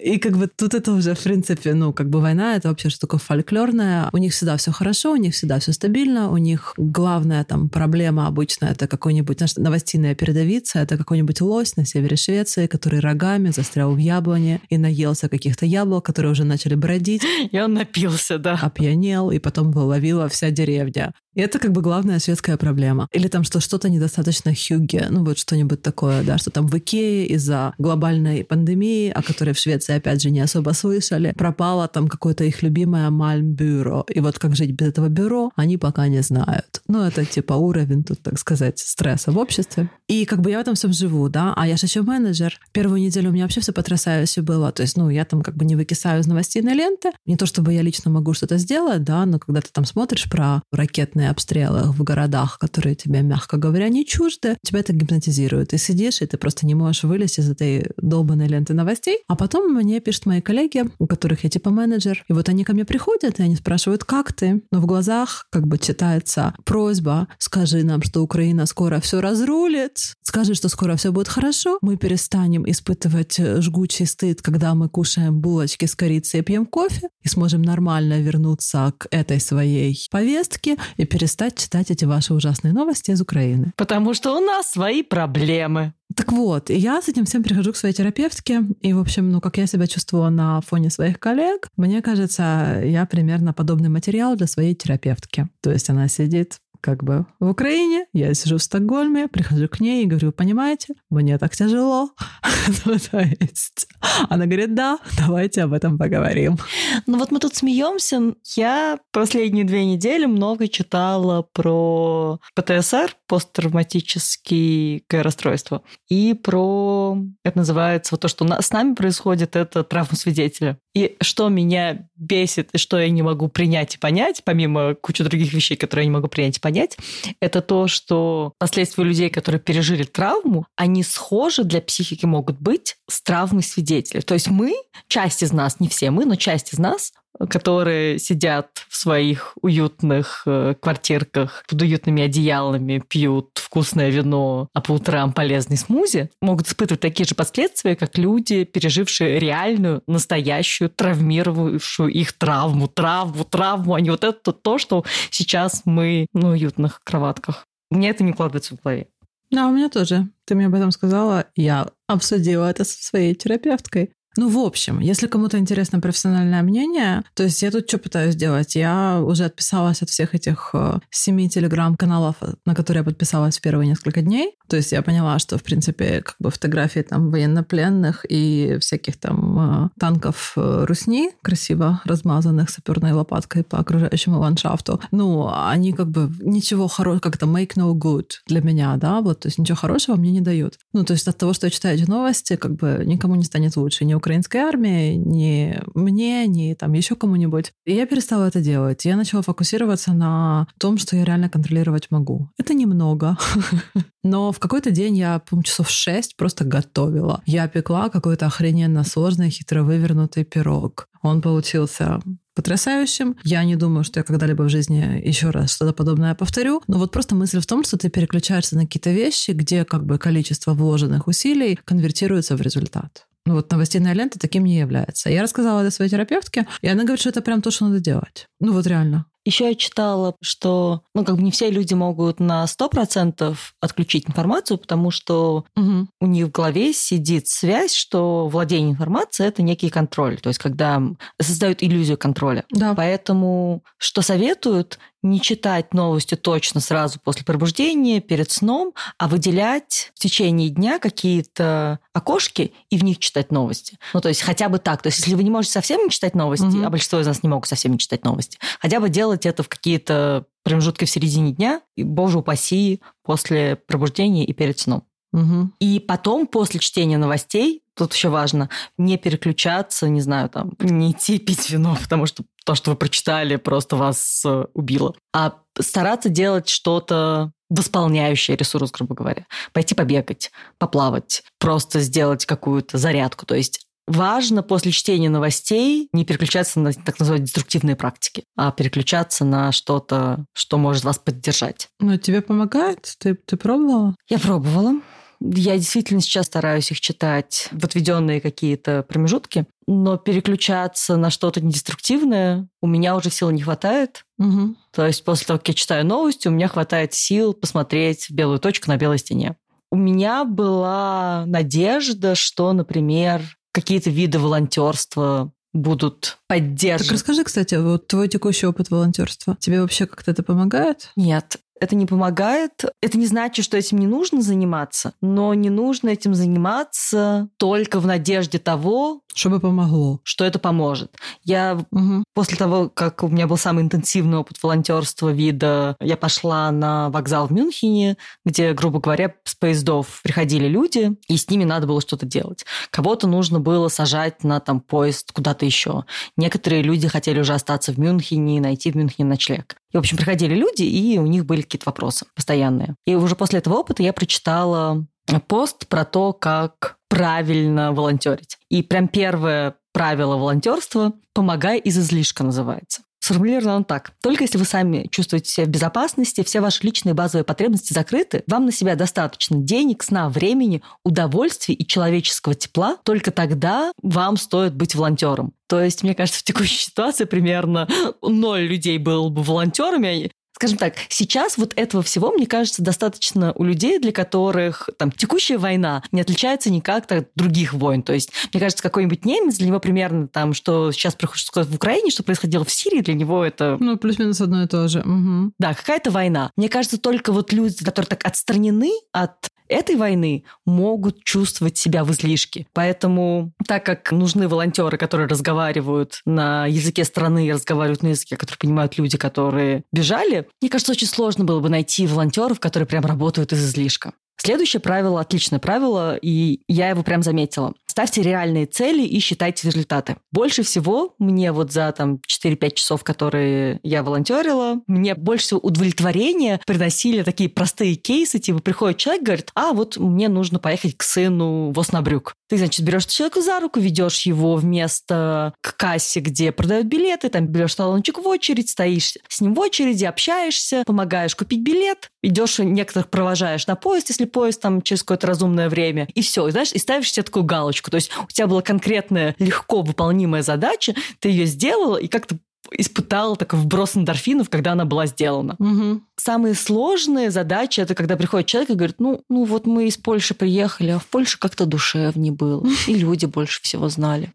И 0.02 0.18
как 0.18 0.36
бы 0.36 0.48
тут 0.48 0.74
это 0.74 0.92
уже, 0.92 1.14
в 1.14 1.22
принципе, 1.22 1.72
ну, 1.72 1.94
как 1.94 2.10
бы 2.10 2.20
война, 2.20 2.56
это 2.56 2.68
вообще 2.68 2.90
что 2.90 3.00
такое 3.00 3.20
фольклорное. 3.20 4.10
У 4.12 4.18
них 4.18 4.32
всегда 4.32 4.56
все 4.58 4.70
хорошо, 4.70 5.12
у 5.12 5.16
них 5.16 5.34
всегда 5.34 5.58
все 5.58 5.72
стабильно, 5.72 6.30
у 6.30 6.36
них 6.36 6.74
главная 6.76 7.42
там 7.44 7.68
проблема 7.70 8.26
обычно 8.26 8.66
это 8.66 8.86
какой-нибудь 8.86 9.40
новостейная 9.62 10.14
передовица, 10.14 10.80
это 10.80 10.96
какой-нибудь 10.98 11.40
лось 11.40 11.76
на 11.76 11.86
севере 11.86 12.16
Швеции, 12.16 12.66
который 12.66 13.00
рогами 13.00 13.50
застрял 13.50 13.94
в 13.94 13.98
яблоне 13.98 14.60
и 14.68 14.76
наелся 14.76 15.28
каких-то 15.28 15.64
яблок, 15.64 16.04
которые 16.04 16.32
уже 16.32 16.44
начали 16.44 16.74
бродить. 16.74 17.22
И 17.52 17.58
он 17.58 17.74
напился, 17.74 18.38
да. 18.38 18.58
Опьянел, 18.60 19.30
и 19.30 19.38
потом 19.38 19.74
ловила 19.74 20.28
вся 20.28 20.50
деревня. 20.50 21.12
И 21.34 21.40
это 21.40 21.58
как 21.58 21.72
бы 21.72 21.80
главная 21.80 22.18
светская 22.18 22.56
проблема. 22.56 23.08
Или 23.12 23.28
там, 23.28 23.42
что 23.42 23.60
что-то 23.60 23.88
недостаточно 23.88 24.52
хюге, 24.54 25.06
ну 25.10 25.24
вот 25.24 25.38
что-нибудь 25.38 25.80
такое, 25.82 26.22
да, 26.22 26.36
что 26.38 26.50
там 26.50 26.66
в 26.66 26.76
Икее 26.76 27.26
из-за 27.26 27.74
глобальной 27.78 28.44
пандемии, 28.44 29.10
о 29.10 29.22
которой 29.22 29.54
в 29.54 29.58
Швеции, 29.58 29.94
опять 29.94 30.20
же, 30.20 30.30
не 30.30 30.40
особо 30.40 30.70
слышали, 30.70 31.32
пропало 31.36 31.88
там 31.88 32.08
какое-то 32.08 32.44
их 32.44 32.62
любимое 32.62 33.08
Мальм-бюро. 33.10 34.04
И 34.12 34.20
вот 34.20 34.38
как 34.38 34.54
жить 34.54 34.72
без 34.72 34.88
этого 34.88 35.08
бюро, 35.08 35.50
они 35.56 35.78
пока 35.78 36.08
не 36.08 36.20
знают. 36.22 36.82
Ну, 36.86 37.02
это 37.02 37.24
типа 37.24 37.54
уровень 37.54 38.04
тут, 38.04 38.22
так 38.22 38.38
сказать, 38.38 38.78
стресса 38.78 39.32
в 39.32 39.38
обществе. 39.38 39.90
И 40.08 40.26
как 40.26 40.42
бы 40.42 40.50
я 40.50 40.58
в 40.58 40.60
этом 40.60 40.74
всем 40.74 40.92
живу, 40.92 41.28
да, 41.30 41.54
а 41.56 41.66
я 41.66 41.76
же 41.76 41.86
еще 41.86 42.02
менеджер. 42.02 42.58
Первую 42.72 43.00
неделю 43.00 43.30
у 43.30 43.32
меня 43.32 43.44
вообще 43.44 43.60
все 43.60 43.72
потрясающе 43.72 44.42
было. 44.42 44.70
То 44.72 44.82
есть, 44.82 44.98
ну, 44.98 45.08
я 45.08 45.24
там 45.24 45.40
как 45.40 45.56
бы 45.56 45.64
не 45.64 45.76
выкисаю 45.76 46.20
из 46.20 46.26
новостейной 46.26 46.74
ленты. 46.74 47.12
Не 47.24 47.36
то, 47.36 47.46
чтобы 47.46 47.72
я 47.72 47.80
лично 47.80 48.10
могу 48.10 48.34
что-то 48.34 48.58
сделать, 48.58 49.02
да, 49.02 49.24
но 49.24 49.38
когда 49.38 49.62
ты 49.62 49.68
там 49.72 49.86
смотришь 49.86 50.28
про 50.28 50.62
ракетные 50.70 51.21
ракетные 51.22 51.30
обстрелы 51.30 51.92
в 51.92 52.02
городах, 52.02 52.58
которые 52.58 52.94
тебе, 52.94 53.22
мягко 53.22 53.56
говоря, 53.56 53.88
не 53.88 54.04
чужды, 54.04 54.56
тебя 54.62 54.80
это 54.80 54.92
гипнотизирует. 54.92 55.68
Ты 55.68 55.78
сидишь, 55.78 56.22
и 56.22 56.26
ты 56.26 56.36
просто 56.36 56.66
не 56.66 56.74
можешь 56.74 57.04
вылезть 57.04 57.38
из 57.38 57.50
этой 57.50 57.86
долбанной 57.96 58.48
ленты 58.48 58.74
новостей. 58.74 59.18
А 59.28 59.36
потом 59.36 59.72
мне 59.72 60.00
пишут 60.00 60.26
мои 60.26 60.40
коллеги, 60.40 60.84
у 60.98 61.06
которых 61.06 61.44
я 61.44 61.50
типа 61.50 61.70
менеджер, 61.70 62.24
и 62.28 62.32
вот 62.32 62.48
они 62.48 62.64
ко 62.64 62.72
мне 62.72 62.84
приходят, 62.84 63.38
и 63.38 63.42
они 63.42 63.56
спрашивают, 63.56 64.04
как 64.04 64.32
ты? 64.32 64.62
Но 64.72 64.80
в 64.80 64.86
глазах 64.86 65.46
как 65.50 65.66
бы 65.66 65.78
читается 65.78 66.54
просьба, 66.64 67.28
скажи 67.38 67.84
нам, 67.84 68.02
что 68.02 68.22
Украина 68.22 68.66
скоро 68.66 69.00
все 69.00 69.20
разрулит, 69.20 69.98
скажи, 70.22 70.54
что 70.54 70.68
скоро 70.68 70.96
все 70.96 71.12
будет 71.12 71.28
хорошо, 71.28 71.78
мы 71.82 71.96
перестанем 71.96 72.64
испытывать 72.68 73.38
жгучий 73.38 74.06
стыд, 74.06 74.42
когда 74.42 74.74
мы 74.74 74.88
кушаем 74.88 75.40
булочки 75.40 75.86
с 75.86 75.94
корицей 75.94 76.40
и 76.40 76.42
пьем 76.42 76.66
кофе, 76.66 77.08
и 77.22 77.28
сможем 77.28 77.62
нормально 77.62 78.20
вернуться 78.20 78.92
к 78.98 79.06
этой 79.10 79.40
своей 79.40 79.96
повестке 80.10 80.76
и 80.96 81.04
перестать 81.12 81.58
читать 81.58 81.90
эти 81.90 82.06
ваши 82.06 82.32
ужасные 82.32 82.72
новости 82.72 83.10
из 83.10 83.20
Украины. 83.20 83.72
Потому 83.76 84.14
что 84.14 84.34
у 84.34 84.40
нас 84.40 84.70
свои 84.70 85.02
проблемы. 85.02 85.92
Так 86.16 86.32
вот, 86.32 86.70
я 86.70 87.02
с 87.02 87.08
этим 87.08 87.26
всем 87.26 87.42
прихожу 87.42 87.72
к 87.72 87.76
своей 87.76 87.94
терапевтке, 87.94 88.62
и, 88.80 88.92
в 88.92 88.98
общем, 88.98 89.30
ну, 89.30 89.40
как 89.40 89.58
я 89.58 89.66
себя 89.66 89.86
чувствую 89.86 90.30
на 90.30 90.60
фоне 90.62 90.90
своих 90.90 91.18
коллег, 91.20 91.68
мне 91.76 92.00
кажется, 92.00 92.80
я 92.82 93.04
примерно 93.06 93.52
подобный 93.52 93.90
материал 93.90 94.36
для 94.36 94.46
своей 94.46 94.74
терапевтки. 94.74 95.48
То 95.60 95.70
есть 95.70 95.90
она 95.90 96.08
сидит 96.08 96.56
как 96.82 97.04
бы 97.04 97.24
в 97.40 97.48
Украине, 97.48 98.06
я 98.12 98.34
сижу 98.34 98.58
в 98.58 98.62
Стокгольме, 98.62 99.28
прихожу 99.28 99.68
к 99.68 99.80
ней 99.80 100.02
и 100.02 100.06
говорю, 100.06 100.32
понимаете, 100.32 100.94
мне 101.10 101.38
так 101.38 101.54
тяжело. 101.56 102.10
ну, 102.84 102.96
то 102.98 103.20
есть 103.20 103.86
она 104.28 104.46
говорит, 104.46 104.74
да, 104.74 104.98
давайте 105.16 105.62
об 105.62 105.72
этом 105.72 105.96
поговорим. 105.96 106.58
Ну 107.06 107.18
вот 107.18 107.30
мы 107.30 107.38
тут 107.38 107.54
смеемся. 107.54 108.34
Я 108.56 108.98
последние 109.12 109.64
две 109.64 109.84
недели 109.86 110.26
много 110.26 110.68
читала 110.68 111.42
про 111.52 112.40
ПТСР, 112.56 113.14
посттравматические 113.28 115.04
расстройства, 115.08 115.82
и 116.08 116.34
про, 116.34 117.16
это 117.44 117.58
называется, 117.58 118.14
вот 118.14 118.22
то, 118.22 118.28
что 118.28 118.44
с 118.60 118.72
нами 118.72 118.94
происходит, 118.94 119.54
это 119.54 119.84
травма 119.84 120.16
свидетеля. 120.16 120.78
И 120.94 121.16
что 121.22 121.48
меня 121.48 122.08
бесит, 122.16 122.68
и 122.72 122.78
что 122.78 123.00
я 123.00 123.08
не 123.08 123.22
могу 123.22 123.48
принять 123.48 123.94
и 123.94 123.98
понять, 123.98 124.42
помимо 124.44 124.94
кучи 124.94 125.24
других 125.24 125.52
вещей, 125.52 125.76
которые 125.76 126.04
я 126.04 126.10
не 126.10 126.14
могу 126.14 126.28
принять 126.28 126.58
и 126.58 126.60
понять, 126.60 126.98
это 127.40 127.62
то, 127.62 127.88
что 127.88 128.52
последствия 128.58 129.04
людей, 129.04 129.30
которые 129.30 129.60
пережили 129.60 130.02
травму, 130.02 130.66
они 130.76 131.02
схожи 131.02 131.64
для 131.64 131.80
психики 131.80 132.26
могут 132.26 132.60
быть 132.60 132.96
с 133.08 133.22
травмой 133.22 133.62
свидетеля. 133.62 134.20
То 134.20 134.34
есть 134.34 134.48
мы, 134.48 134.74
часть 135.08 135.42
из 135.42 135.52
нас, 135.52 135.80
не 135.80 135.88
все 135.88 136.10
мы, 136.10 136.26
но 136.26 136.36
часть 136.36 136.74
из 136.74 136.78
нас 136.78 137.12
которые 137.48 138.18
сидят 138.18 138.84
в 138.88 138.96
своих 138.96 139.56
уютных 139.60 140.42
э, 140.46 140.74
квартирках 140.80 141.64
под 141.68 141.82
уютными 141.82 142.22
одеялами, 142.22 143.02
пьют 143.06 143.50
вкусное 143.54 144.10
вино, 144.10 144.68
а 144.74 144.80
по 144.80 144.92
утрам 144.92 145.32
полезный 145.32 145.76
смузи, 145.76 146.30
могут 146.40 146.68
испытывать 146.68 147.00
такие 147.00 147.26
же 147.26 147.34
последствия, 147.34 147.96
как 147.96 148.18
люди, 148.18 148.64
пережившие 148.64 149.38
реальную, 149.38 150.02
настоящую, 150.06 150.90
травмировавшую 150.90 152.10
их 152.10 152.32
травму, 152.32 152.88
травму, 152.88 153.44
травму, 153.44 153.94
а 153.94 154.00
не 154.00 154.10
вот 154.10 154.24
это 154.24 154.52
то, 154.52 154.78
что 154.78 155.04
сейчас 155.30 155.82
мы 155.84 156.26
на 156.32 156.50
уютных 156.50 157.00
кроватках. 157.04 157.66
Мне 157.90 158.10
это 158.10 158.24
не 158.24 158.32
укладывается 158.32 158.76
в 158.76 158.82
голове. 158.82 159.08
Да, 159.50 159.68
у 159.68 159.70
меня 159.70 159.90
тоже. 159.90 160.28
Ты 160.46 160.54
мне 160.54 160.66
об 160.66 160.74
этом 160.74 160.90
сказала, 160.90 161.46
я 161.56 161.88
обсудила 162.06 162.70
это 162.70 162.84
со 162.84 163.02
своей 163.02 163.34
терапевткой. 163.34 164.14
Ну, 164.36 164.48
в 164.48 164.58
общем, 164.58 164.98
если 165.00 165.26
кому-то 165.26 165.58
интересно 165.58 166.00
профессиональное 166.00 166.62
мнение, 166.62 167.22
то 167.34 167.42
есть 167.42 167.62
я 167.62 167.70
тут 167.70 167.88
что 167.88 167.98
пытаюсь 167.98 168.34
сделать? 168.34 168.74
Я 168.74 169.20
уже 169.22 169.44
отписалась 169.44 170.02
от 170.02 170.08
всех 170.08 170.34
этих 170.34 170.70
э, 170.72 170.98
семи 171.10 171.50
телеграм-каналов, 171.50 172.36
на 172.64 172.74
которые 172.74 173.00
я 173.00 173.04
подписалась 173.04 173.58
в 173.58 173.60
первые 173.60 173.88
несколько 173.88 174.22
дней. 174.22 174.54
То 174.68 174.76
есть 174.76 174.92
я 174.92 175.02
поняла, 175.02 175.38
что, 175.38 175.58
в 175.58 175.62
принципе, 175.62 176.22
как 176.22 176.36
бы 176.38 176.50
фотографии 176.50 177.00
там 177.00 177.30
военнопленных 177.30 178.24
и 178.28 178.78
всяких 178.80 179.18
там 179.18 179.86
э, 179.86 179.88
танков 180.00 180.54
э, 180.56 180.84
Русни, 180.86 181.30
красиво 181.42 182.00
размазанных 182.04 182.70
саперной 182.70 183.12
лопаткой 183.12 183.64
по 183.64 183.78
окружающему 183.78 184.38
ландшафту, 184.38 185.00
ну, 185.10 185.50
они 185.52 185.92
как 185.92 186.08
бы 186.08 186.30
ничего 186.40 186.88
хорошего, 186.88 187.20
как-то 187.20 187.46
make 187.46 187.74
no 187.76 187.92
good 187.92 188.30
для 188.46 188.62
меня, 188.62 188.96
да, 188.96 189.20
вот, 189.20 189.40
то 189.40 189.48
есть 189.48 189.58
ничего 189.58 189.76
хорошего 189.76 190.16
мне 190.16 190.30
не 190.30 190.40
дают. 190.40 190.78
Ну, 190.94 191.04
то 191.04 191.12
есть 191.12 191.28
от 191.28 191.36
того, 191.36 191.52
что 191.52 191.66
я 191.66 191.70
читаю 191.70 191.96
эти 191.98 192.08
новости, 192.08 192.56
как 192.56 192.74
бы 192.74 193.02
никому 193.04 193.34
не 193.34 193.44
станет 193.44 193.76
лучше, 193.76 194.04
ни 194.04 194.14
украинской 194.22 194.58
армии, 194.58 195.14
ни 195.14 195.80
мне, 195.94 196.46
ни 196.46 196.74
там 196.74 196.92
еще 196.92 197.16
кому-нибудь. 197.16 197.72
И 197.84 197.92
я 197.92 198.06
перестала 198.06 198.44
это 198.44 198.60
делать. 198.60 199.04
Я 199.04 199.16
начала 199.16 199.42
фокусироваться 199.42 200.12
на 200.12 200.68
том, 200.78 200.96
что 200.96 201.16
я 201.16 201.24
реально 201.24 201.48
контролировать 201.48 202.10
могу. 202.10 202.48
Это 202.56 202.72
немного. 202.72 203.36
Но 204.22 204.52
в 204.52 204.60
какой-то 204.60 204.92
день 204.92 205.16
я, 205.16 205.40
по 205.40 205.60
часов 205.64 205.90
шесть 205.90 206.36
просто 206.36 206.64
готовила. 206.64 207.42
Я 207.46 207.66
пекла 207.66 208.08
какой-то 208.08 208.46
охрененно 208.46 209.02
сложный, 209.02 209.50
хитро 209.50 209.82
вывернутый 209.82 210.44
пирог. 210.44 211.08
Он 211.22 211.42
получился 211.42 212.20
потрясающим. 212.54 213.36
Я 213.44 213.64
не 213.64 213.76
думаю, 213.76 214.04
что 214.04 214.20
я 214.20 214.24
когда-либо 214.24 214.62
в 214.62 214.68
жизни 214.68 215.20
еще 215.26 215.50
раз 215.50 215.74
что-то 215.74 215.92
подобное 215.92 216.34
повторю. 216.34 216.82
Но 216.86 216.98
вот 216.98 217.10
просто 217.10 217.34
мысль 217.34 217.60
в 217.60 217.66
том, 217.66 217.84
что 217.84 217.96
ты 217.96 218.10
переключаешься 218.10 218.76
на 218.76 218.82
какие-то 218.82 219.10
вещи, 219.10 219.52
где 219.52 219.84
как 219.84 220.04
бы 220.04 220.18
количество 220.18 220.74
вложенных 220.74 221.26
усилий 221.26 221.78
конвертируется 221.84 222.56
в 222.56 222.60
результат. 222.60 223.26
Ну 223.44 223.54
вот 223.54 223.70
новостейная 223.70 224.12
лента 224.12 224.38
таким 224.38 224.64
не 224.64 224.78
является. 224.78 225.30
Я 225.30 225.42
рассказала 225.42 225.80
это 225.80 225.90
своей 225.90 226.10
терапевтке, 226.10 226.66
и 226.80 226.88
она 226.88 227.02
говорит, 227.02 227.20
что 227.20 227.30
это 227.30 227.42
прям 227.42 227.60
то, 227.60 227.70
что 227.70 227.86
надо 227.86 228.00
делать. 228.00 228.46
Ну 228.60 228.72
вот 228.72 228.86
реально. 228.86 229.26
Еще 229.44 229.68
я 229.68 229.74
читала, 229.74 230.36
что 230.40 231.02
ну, 231.14 231.24
как 231.24 231.36
бы 231.36 231.42
не 231.42 231.50
все 231.50 231.68
люди 231.68 231.94
могут 231.94 232.38
на 232.38 232.64
100% 232.64 233.56
отключить 233.80 234.28
информацию, 234.28 234.78
потому 234.78 235.10
что 235.10 235.64
угу. 235.74 236.06
у 236.20 236.26
них 236.26 236.46
в 236.46 236.50
голове 236.52 236.92
сидит 236.92 237.48
связь, 237.48 237.92
что 237.92 238.46
владение 238.46 238.92
информацией– 238.92 239.48
это 239.48 239.62
некий 239.62 239.90
контроль. 239.90 240.38
То 240.38 240.48
есть 240.48 240.60
когда 240.60 241.02
создают 241.40 241.82
иллюзию 241.82 242.18
контроля. 242.18 242.64
Да. 242.70 242.94
Поэтому 242.94 243.82
что 243.98 244.22
советуют? 244.22 245.00
Не 245.22 245.40
читать 245.40 245.94
новости 245.94 246.34
точно 246.34 246.80
сразу 246.80 247.20
после 247.20 247.44
пробуждения, 247.44 248.20
перед 248.20 248.50
сном, 248.50 248.92
а 249.18 249.28
выделять 249.28 250.10
в 250.14 250.18
течение 250.18 250.68
дня 250.68 250.98
какие-то 250.98 252.00
окошки 252.12 252.72
и 252.90 252.98
в 252.98 253.04
них 253.04 253.18
читать 253.18 253.52
новости. 253.52 253.98
Ну, 254.14 254.20
то 254.20 254.28
есть 254.28 254.42
хотя 254.42 254.68
бы 254.68 254.78
так. 254.78 255.02
То 255.02 255.08
есть 255.08 255.18
если 255.18 255.34
вы 255.34 255.44
не 255.44 255.50
можете 255.50 255.74
совсем 255.74 256.04
не 256.04 256.10
читать 256.10 256.34
новости, 256.34 256.64
угу. 256.64 256.84
а 256.84 256.90
большинство 256.90 257.20
из 257.20 257.26
нас 257.26 257.42
не 257.42 257.48
могут 257.48 257.68
совсем 257.68 257.92
не 257.92 257.98
читать 257.98 258.24
новости, 258.24 258.58
хотя 258.80 259.00
бы 259.00 259.08
делать 259.08 259.46
это 259.46 259.62
в 259.62 259.68
какие-то 259.68 260.46
промежутки 260.64 261.04
в 261.04 261.10
середине 261.10 261.52
дня, 261.52 261.82
и, 261.96 262.02
боже 262.02 262.38
упаси, 262.38 263.00
после 263.22 263.76
пробуждения 263.76 264.44
и 264.44 264.52
перед 264.52 264.78
сном. 264.78 265.04
Угу. 265.32 265.70
И 265.80 266.00
потом, 266.00 266.46
после 266.46 266.80
чтения 266.80 267.18
новостей, 267.18 267.82
тут 267.96 268.12
еще 268.14 268.28
важно, 268.28 268.68
не 268.98 269.16
переключаться, 269.16 270.08
не 270.08 270.20
знаю, 270.20 270.48
там, 270.48 270.72
не 270.78 271.12
идти 271.12 271.38
пить 271.38 271.70
вино, 271.70 271.96
потому 272.02 272.26
что 272.26 272.44
то, 272.64 272.74
что 272.74 272.90
вы 272.90 272.96
прочитали, 272.96 273.56
просто 273.56 273.96
вас 273.96 274.42
э, 274.44 274.66
убило. 274.74 275.14
А 275.32 275.54
стараться 275.80 276.28
делать 276.28 276.68
что-то 276.68 277.52
восполняющее 277.70 278.56
ресурс, 278.56 278.90
грубо 278.90 279.14
говоря. 279.14 279.46
Пойти 279.72 279.94
побегать, 279.94 280.50
поплавать, 280.78 281.42
просто 281.58 282.00
сделать 282.00 282.44
какую-то 282.44 282.98
зарядку. 282.98 283.46
То 283.46 283.54
есть 283.54 283.86
Важно 284.08 284.64
после 284.64 284.90
чтения 284.90 285.28
новостей 285.28 286.08
не 286.12 286.24
переключаться 286.24 286.80
на 286.80 286.92
так 286.92 287.20
называемые 287.20 287.46
деструктивные 287.46 287.94
практики, 287.94 288.44
а 288.56 288.72
переключаться 288.72 289.44
на 289.44 289.70
что-то, 289.70 290.44
что 290.54 290.76
может 290.76 291.04
вас 291.04 291.18
поддержать. 291.18 291.88
Но 292.00 292.16
тебе 292.16 292.42
помогает? 292.42 293.14
Ты, 293.18 293.36
ты 293.36 293.56
пробовала? 293.56 294.16
Я 294.28 294.40
пробовала. 294.40 295.00
Я 295.44 295.76
действительно 295.76 296.20
сейчас 296.20 296.46
стараюсь 296.46 296.90
их 296.90 297.00
читать 297.00 297.68
в 297.72 297.84
отведенные 297.84 298.40
какие-то 298.40 299.02
промежутки, 299.02 299.66
но 299.86 300.16
переключаться 300.16 301.16
на 301.16 301.30
что-то 301.30 301.60
недеструктивное 301.60 302.68
у 302.80 302.86
меня 302.86 303.16
уже 303.16 303.30
сил 303.30 303.50
не 303.50 303.62
хватает. 303.62 304.24
Угу. 304.38 304.76
То 304.92 305.06
есть 305.06 305.24
после 305.24 305.46
того, 305.46 305.58
как 305.58 305.68
я 305.68 305.74
читаю 305.74 306.06
новости, 306.06 306.48
у 306.48 306.52
меня 306.52 306.68
хватает 306.68 307.14
сил 307.14 307.54
посмотреть 307.54 308.30
белую 308.30 308.60
точку 308.60 308.88
на 308.88 308.96
белой 308.96 309.18
стене. 309.18 309.56
У 309.90 309.96
меня 309.96 310.44
была 310.44 311.44
надежда, 311.46 312.34
что, 312.34 312.72
например, 312.72 313.42
какие-то 313.72 314.10
виды 314.10 314.38
волонтерства 314.38 315.52
будут 315.72 316.38
Так 316.48 316.58
поддерживать. 316.58 317.12
расскажи, 317.12 317.44
кстати, 317.44 317.74
вот 317.76 318.06
твой 318.06 318.28
текущий 318.28 318.66
опыт 318.66 318.90
волонтерства. 318.90 319.56
Тебе 319.58 319.80
вообще 319.80 320.06
как-то 320.06 320.30
это 320.30 320.42
помогает? 320.42 321.10
Нет, 321.16 321.56
это 321.82 321.96
не 321.96 322.06
помогает. 322.06 322.84
Это 323.00 323.18
не 323.18 323.26
значит, 323.26 323.64
что 323.64 323.76
этим 323.76 323.98
не 323.98 324.06
нужно 324.06 324.40
заниматься, 324.40 325.14
но 325.20 325.52
не 325.52 325.68
нужно 325.68 326.10
этим 326.10 326.32
заниматься 326.32 327.48
только 327.56 327.98
в 327.98 328.06
надежде 328.06 328.60
того, 328.60 329.22
Чтобы 329.34 329.60
помогло. 329.60 330.20
что 330.24 330.44
это 330.44 330.58
поможет. 330.58 331.14
Я 331.44 331.78
Мгм. 331.90 332.24
после 332.34 332.56
того, 332.56 332.88
как 332.88 333.22
у 333.22 333.28
меня 333.28 333.46
был 333.46 333.56
самый 333.56 333.82
интенсивный 333.82 334.38
опыт 334.38 334.56
волонтерства 334.62 335.30
вида, 335.30 335.96
я 336.00 336.16
пошла 336.16 336.70
на 336.70 337.10
вокзал 337.10 337.46
в 337.46 337.52
Мюнхене, 337.52 338.16
где, 338.44 338.72
грубо 338.72 339.00
говоря, 339.00 339.34
с 339.44 339.54
поездов 339.54 340.20
приходили 340.22 340.66
люди, 340.68 341.12
и 341.28 341.36
с 341.36 341.48
ними 341.48 341.64
надо 341.64 341.86
было 341.86 342.00
что-то 342.00 342.26
делать. 342.26 342.64
Кого-то 342.90 343.26
нужно 343.26 343.60
было 343.60 343.88
сажать 343.88 344.44
на 344.44 344.60
там 344.60 344.80
поезд 344.80 345.32
куда-то 345.32 345.64
еще. 345.64 346.04
Некоторые 346.36 346.82
люди 346.82 347.08
хотели 347.08 347.40
уже 347.40 347.54
остаться 347.54 347.92
в 347.92 347.98
Мюнхене 347.98 348.58
и 348.58 348.60
найти 348.60 348.90
в 348.90 348.96
Мюнхене 348.96 349.28
ночлег. 349.28 349.76
И, 349.92 349.96
в 349.96 350.00
общем, 350.00 350.16
приходили 350.16 350.54
люди, 350.54 350.82
и 350.82 351.18
у 351.18 351.26
них 351.26 351.44
были 351.46 351.62
какие-то 351.62 351.88
вопросы 351.88 352.26
постоянные. 352.34 352.94
И 353.06 353.14
уже 353.14 353.36
после 353.36 353.58
этого 353.58 353.74
опыта 353.76 354.02
я 354.02 354.12
прочитала 354.12 355.06
пост 355.46 355.86
про 355.88 356.04
то, 356.04 356.32
как 356.32 356.96
правильно 357.12 357.92
волонтерить. 357.92 358.56
И 358.70 358.82
прям 358.82 359.06
первое 359.06 359.74
правило 359.92 360.36
волонтерства 360.36 361.12
«помогай 361.34 361.78
из 361.78 361.98
излишка» 361.98 362.42
называется. 362.42 363.02
Сформулировано 363.20 363.76
он 363.76 363.84
так. 363.84 364.12
Только 364.22 364.44
если 364.44 364.56
вы 364.56 364.64
сами 364.64 365.08
чувствуете 365.10 365.50
себя 365.50 365.66
в 365.66 365.68
безопасности, 365.68 366.42
все 366.42 366.62
ваши 366.62 366.82
личные 366.82 367.12
базовые 367.12 367.44
потребности 367.44 367.92
закрыты, 367.92 368.42
вам 368.46 368.64
на 368.64 368.72
себя 368.72 368.96
достаточно 368.96 369.58
денег, 369.58 370.02
сна, 370.02 370.30
времени, 370.30 370.82
удовольствий 371.04 371.74
и 371.74 371.86
человеческого 371.86 372.54
тепла, 372.54 372.96
только 373.04 373.30
тогда 373.30 373.92
вам 374.02 374.38
стоит 374.38 374.74
быть 374.74 374.94
волонтером. 374.94 375.52
То 375.68 375.82
есть, 375.82 376.02
мне 376.02 376.14
кажется, 376.14 376.40
в 376.40 376.44
текущей 376.44 376.78
ситуации 376.78 377.24
примерно 377.24 377.88
ноль 378.22 378.62
людей 378.62 378.96
было 378.96 379.28
бы 379.28 379.42
волонтерами, 379.42 380.32
Скажем 380.62 380.78
так, 380.78 380.94
сейчас 381.08 381.58
вот 381.58 381.72
этого 381.74 382.04
всего, 382.04 382.30
мне 382.30 382.46
кажется, 382.46 382.82
достаточно 382.82 383.52
у 383.56 383.64
людей, 383.64 383.98
для 383.98 384.12
которых 384.12 384.88
там 384.96 385.10
текущая 385.10 385.58
война 385.58 386.04
не 386.12 386.20
отличается 386.20 386.70
никак 386.70 387.10
от 387.10 387.30
других 387.34 387.72
войн. 387.72 388.04
То 388.04 388.12
есть, 388.12 388.30
мне 388.52 388.60
кажется, 388.60 388.80
какой-нибудь 388.80 389.24
немец, 389.24 389.56
для 389.56 389.66
него 389.66 389.80
примерно 389.80 390.28
там, 390.28 390.54
что 390.54 390.92
сейчас 390.92 391.16
происходит 391.16 391.68
в 391.68 391.74
Украине, 391.74 392.12
что 392.12 392.22
происходило 392.22 392.64
в 392.64 392.70
Сирии, 392.70 393.00
для 393.00 393.14
него 393.14 393.44
это 393.44 393.76
Ну, 393.80 393.96
плюс-минус 393.96 394.40
одно 394.40 394.62
и 394.62 394.68
то 394.68 394.86
же. 394.86 395.00
Мгм. 395.00 395.52
да, 395.58 395.74
какая-то 395.74 396.12
война. 396.12 396.52
Мне 396.56 396.68
кажется, 396.68 396.96
только 396.96 397.32
вот 397.32 397.52
люди, 397.52 397.84
которые 397.84 398.06
так 398.10 398.24
отстранены 398.24 398.92
от 399.10 399.32
этой 399.72 399.96
войны, 399.96 400.44
могут 400.64 401.24
чувствовать 401.24 401.76
себя 401.76 402.04
в 402.04 402.10
излишке. 402.12 402.66
Поэтому, 402.72 403.52
так 403.66 403.84
как 403.84 404.12
нужны 404.12 404.48
волонтеры, 404.48 404.96
которые 404.98 405.28
разговаривают 405.28 406.20
на 406.24 406.66
языке 406.66 407.04
страны, 407.04 407.46
и 407.46 407.52
разговаривают 407.52 408.02
на 408.02 408.08
языке, 408.08 408.36
который 408.36 408.58
понимают 408.58 408.98
люди, 408.98 409.18
которые 409.18 409.84
бежали, 409.92 410.48
мне 410.60 410.70
кажется, 410.70 410.92
очень 410.92 411.06
сложно 411.06 411.44
было 411.44 411.60
бы 411.60 411.68
найти 411.68 412.06
волонтеров, 412.06 412.60
которые 412.60 412.86
прям 412.86 413.04
работают 413.04 413.52
из 413.52 413.64
излишка. 413.64 414.12
Следующее 414.44 414.80
правило, 414.80 415.20
отличное 415.20 415.60
правило, 415.60 416.16
и 416.16 416.62
я 416.66 416.88
его 416.88 417.04
прям 417.04 417.22
заметила. 417.22 417.74
Ставьте 417.92 418.22
реальные 418.22 418.64
цели 418.64 419.02
и 419.02 419.18
считайте 419.18 419.68
результаты. 419.68 420.16
Больше 420.30 420.62
всего 420.62 421.14
мне 421.18 421.52
вот 421.52 421.72
за 421.72 421.92
там 421.92 422.20
4-5 422.26 422.70
часов, 422.72 423.04
которые 423.04 423.80
я 423.82 424.02
волонтерила, 424.02 424.80
мне 424.86 425.14
больше 425.14 425.44
всего 425.44 425.60
удовлетворения 425.60 426.58
приносили 426.66 427.22
такие 427.22 427.50
простые 427.50 427.96
кейсы, 427.96 428.38
типа 428.38 428.60
приходит 428.60 428.96
человек, 428.96 429.22
говорит, 429.24 429.50
а 429.54 429.74
вот 429.74 429.98
мне 429.98 430.30
нужно 430.30 430.58
поехать 430.58 430.96
к 430.96 431.02
сыну 431.02 431.70
в 431.72 431.78
Оснабрюк. 431.78 432.32
Ты, 432.48 432.56
значит, 432.56 432.86
берешь 432.86 433.04
человека 433.04 433.42
за 433.42 433.60
руку, 433.60 433.78
ведешь 433.78 434.20
его 434.20 434.56
в 434.56 434.64
место 434.64 435.52
к 435.60 435.76
кассе, 435.76 436.20
где 436.20 436.50
продают 436.50 436.86
билеты, 436.86 437.28
там 437.28 437.46
берешь 437.46 437.74
талончик 437.74 438.18
в 438.18 438.26
очередь, 438.26 438.70
стоишь 438.70 439.18
с 439.28 439.42
ним 439.42 439.52
в 439.54 439.60
очереди, 439.60 440.06
общаешься, 440.06 440.84
помогаешь 440.86 441.36
купить 441.36 441.60
билет, 441.60 442.08
идешь, 442.22 442.58
некоторых 442.58 443.10
провожаешь 443.10 443.66
на 443.66 443.76
поезд, 443.76 444.08
если 444.08 444.24
поезд 444.24 444.62
там 444.62 444.80
через 444.80 445.02
какое-то 445.02 445.26
разумное 445.26 445.68
время, 445.68 446.08
и 446.14 446.22
все, 446.22 446.50
знаешь, 446.50 446.72
и 446.72 446.78
ставишь 446.78 447.12
себе 447.12 447.24
такую 447.24 447.44
галочку. 447.44 447.81
То 447.90 447.96
есть 447.96 448.10
у 448.16 448.30
тебя 448.30 448.46
была 448.46 448.62
конкретная, 448.62 449.34
легко 449.38 449.82
выполнимая 449.82 450.42
задача, 450.42 450.94
ты 451.20 451.28
ее 451.28 451.46
сделала, 451.46 451.96
и 451.96 452.08
как-то 452.08 452.38
испытала 452.70 453.36
такой 453.36 453.58
вброс 453.58 453.96
эндорфинов, 453.96 454.48
когда 454.48 454.72
она 454.72 454.84
была 454.84 455.06
сделана. 455.06 455.56
Мгм. 455.58 456.06
Самые 456.16 456.54
сложные 456.54 457.30
задачи 457.30 457.80
это 457.80 457.94
когда 457.94 458.16
приходит 458.16 458.46
человек 458.46 458.70
и 458.70 458.74
говорит, 458.74 458.96
ну, 458.98 459.22
ну 459.28 459.44
вот 459.44 459.66
мы 459.66 459.86
из 459.86 459.96
Польши 459.96 460.34
приехали, 460.34 460.90
а 460.90 460.98
в 460.98 461.06
Польше 461.06 461.38
как-то 461.38 461.66
душевнее 461.66 462.32
было, 462.32 462.66
и 462.86 462.94
люди 462.94 463.26
больше 463.26 463.60
всего 463.62 463.88
знали. 463.88 464.32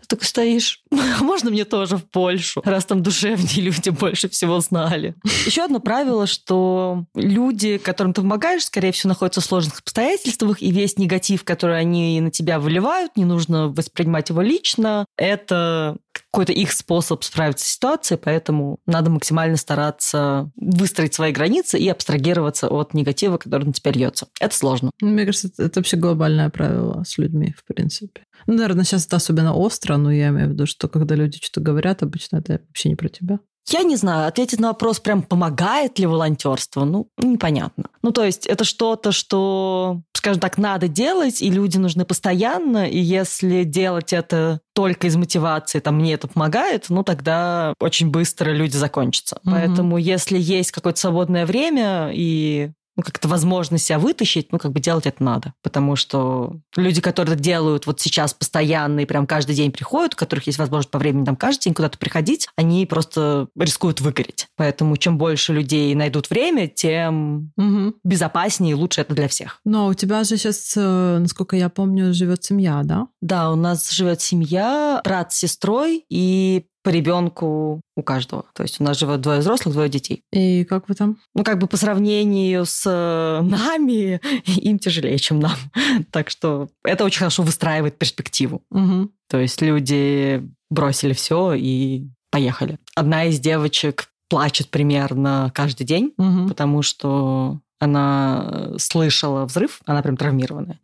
Ты 0.00 0.06
такой 0.08 0.26
стоишь, 0.26 0.82
«А 0.90 1.22
можно 1.22 1.50
мне 1.50 1.64
тоже 1.64 1.96
в 1.96 2.04
Польшу, 2.04 2.62
раз 2.64 2.84
там 2.84 3.02
душевнее 3.02 3.62
люди 3.62 3.90
больше 3.90 4.28
всего 4.28 4.60
знали. 4.60 5.14
Еще 5.46 5.62
одно 5.62 5.80
правило, 5.80 6.26
что 6.26 7.04
люди, 7.14 7.78
которым 7.78 8.12
ты 8.12 8.22
помогаешь, 8.22 8.64
скорее 8.64 8.92
всего, 8.92 9.08
находятся 9.08 9.40
в 9.40 9.44
сложных 9.44 9.80
обстоятельствах, 9.80 10.62
и 10.62 10.70
весь 10.70 10.98
негатив, 10.98 11.44
который 11.44 11.78
они 11.78 12.20
на 12.20 12.30
тебя 12.30 12.58
выливают, 12.58 13.16
не 13.16 13.24
нужно 13.24 13.68
воспринимать 13.68 14.28
его 14.30 14.42
лично. 14.42 15.06
Это 15.16 15.96
какой-то 16.30 16.52
их 16.52 16.72
способ 16.72 17.24
справиться 17.24 17.64
с 17.64 17.70
ситуацией, 17.70 18.20
поэтому 18.22 18.78
надо 18.86 19.10
максимально 19.10 19.56
стараться 19.56 20.50
выстроить 20.56 21.14
свои 21.14 21.32
границы 21.32 21.78
и 21.78 21.88
абстрагироваться 21.88 22.68
от 22.68 22.92
негатива, 22.94 23.38
который 23.38 23.64
на 23.64 23.72
тебя 23.72 23.92
льется. 23.92 24.28
Это 24.40 24.54
сложно. 24.54 24.90
Ну, 25.00 25.08
Мне 25.08 25.24
кажется, 25.24 25.50
это 25.58 25.78
это 25.78 25.80
вообще 25.80 25.96
глобальное 25.96 26.50
правило 26.50 27.04
с 27.06 27.18
людьми, 27.18 27.54
в 27.56 27.64
принципе. 27.64 28.22
Ну, 28.46 28.54
наверное, 28.54 28.84
сейчас 28.84 29.06
это 29.06 29.16
особенно 29.16 29.54
остро, 29.54 29.96
но 29.96 30.10
я 30.10 30.28
имею 30.28 30.48
в 30.48 30.52
виду, 30.52 30.66
что 30.66 30.88
когда 30.88 31.14
люди 31.14 31.38
что-то 31.40 31.60
говорят, 31.60 32.02
обычно 32.02 32.38
это 32.38 32.60
вообще 32.66 32.88
не 32.88 32.96
про 32.96 33.08
тебя. 33.08 33.38
Я 33.70 33.82
не 33.82 33.96
знаю, 33.96 34.28
ответить 34.28 34.60
на 34.60 34.68
вопрос, 34.68 35.00
прям 35.00 35.22
помогает 35.22 35.98
ли 35.98 36.06
волонтерство, 36.06 36.84
ну, 36.84 37.08
непонятно. 37.18 37.84
Ну, 38.02 38.12
то 38.12 38.24
есть 38.24 38.46
это 38.46 38.64
что-то, 38.64 39.12
что, 39.12 40.00
скажем 40.14 40.40
так, 40.40 40.56
надо 40.58 40.88
делать, 40.88 41.42
и 41.42 41.50
люди 41.50 41.76
нужны 41.76 42.04
постоянно, 42.04 42.88
и 42.88 42.98
если 42.98 43.64
делать 43.64 44.12
это 44.12 44.60
только 44.74 45.08
из 45.08 45.16
мотивации, 45.16 45.80
там, 45.80 45.96
мне 45.96 46.14
это 46.14 46.28
помогает, 46.28 46.86
ну, 46.88 47.02
тогда 47.02 47.74
очень 47.80 48.10
быстро 48.10 48.50
люди 48.50 48.76
закончатся. 48.76 49.38
Мгм. 49.42 49.54
Поэтому 49.54 49.98
если 49.98 50.38
есть 50.38 50.72
какое-то 50.72 51.00
свободное 51.00 51.44
время 51.44 52.10
и 52.12 52.70
ну, 52.98 53.04
как-то 53.04 53.28
возможность 53.28 53.86
себя 53.86 54.00
вытащить, 54.00 54.50
ну, 54.50 54.58
как 54.58 54.72
бы 54.72 54.80
делать 54.80 55.06
это 55.06 55.22
надо. 55.22 55.54
Потому 55.62 55.94
что 55.94 56.56
люди, 56.76 57.00
которые 57.00 57.34
это 57.34 57.42
делают 57.42 57.86
вот 57.86 58.00
сейчас 58.00 58.34
постоянно 58.34 59.00
и 59.00 59.06
прям 59.06 59.24
каждый 59.24 59.54
день 59.54 59.70
приходят, 59.70 60.14
у 60.14 60.16
которых 60.16 60.48
есть 60.48 60.58
возможность 60.58 60.90
по 60.90 60.98
времени 60.98 61.24
там 61.24 61.36
каждый 61.36 61.64
день 61.64 61.74
куда-то 61.74 61.96
приходить, 61.96 62.48
они 62.56 62.84
просто 62.86 63.46
рискуют 63.56 64.00
выгореть. 64.00 64.48
Поэтому 64.56 64.96
чем 64.96 65.16
больше 65.16 65.52
людей 65.52 65.94
найдут 65.94 66.28
время, 66.28 66.66
тем 66.66 67.52
Мгм. 67.56 67.94
безопаснее 68.02 68.72
и 68.72 68.74
лучше 68.74 69.02
это 69.02 69.14
для 69.14 69.28
всех. 69.28 69.60
Но 69.64 69.86
у 69.86 69.94
тебя 69.94 70.24
же 70.24 70.36
сейчас, 70.36 70.74
э, 70.76 71.18
насколько 71.20 71.54
я 71.54 71.68
помню, 71.68 72.12
живет 72.12 72.42
семья, 72.42 72.80
да? 72.82 73.06
Да, 73.20 73.52
у 73.52 73.54
нас 73.56 73.90
живет 73.92 74.20
семья, 74.20 75.00
брат 75.04 75.32
с 75.32 75.36
сестрой 75.36 76.04
и 76.10 76.64
по 76.82 76.90
ребенку 76.90 77.80
у 77.96 78.02
каждого. 78.02 78.44
То 78.54 78.62
есть 78.62 78.80
у 78.80 78.84
нас 78.84 78.98
живет 78.98 79.20
двое 79.20 79.40
взрослых, 79.40 79.74
двое 79.74 79.88
детей. 79.88 80.22
И 80.32 80.64
как 80.64 80.88
вы 80.88 80.94
там? 80.94 81.18
Ну, 81.34 81.44
как 81.44 81.58
бы 81.58 81.66
по 81.66 81.76
сравнению 81.76 82.64
с 82.64 82.82
э, 82.86 83.40
нами, 83.42 84.20
им 84.46 84.78
тяжелее, 84.78 85.18
чем 85.18 85.40
нам. 85.40 85.56
Так 86.10 86.30
что 86.30 86.68
это 86.84 87.04
очень 87.04 87.18
хорошо 87.18 87.42
выстраивает 87.42 87.98
перспективу. 87.98 88.62
Мгм. 88.70 89.10
То 89.28 89.38
есть 89.38 89.60
люди 89.60 90.42
бросили 90.70 91.12
все 91.12 91.52
и 91.54 92.08
поехали. 92.30 92.78
Одна 92.94 93.24
из 93.24 93.40
девочек 93.40 94.10
плачет 94.28 94.68
примерно 94.70 95.50
каждый 95.54 95.84
день, 95.84 96.12
Мгм. 96.18 96.48
потому 96.48 96.82
что 96.82 97.60
она 97.78 98.44
э, 98.50 98.74
слышала 98.78 99.44
взрыв, 99.44 99.80
она 99.86 100.02
прям 100.02 100.16
травмированная. 100.16 100.80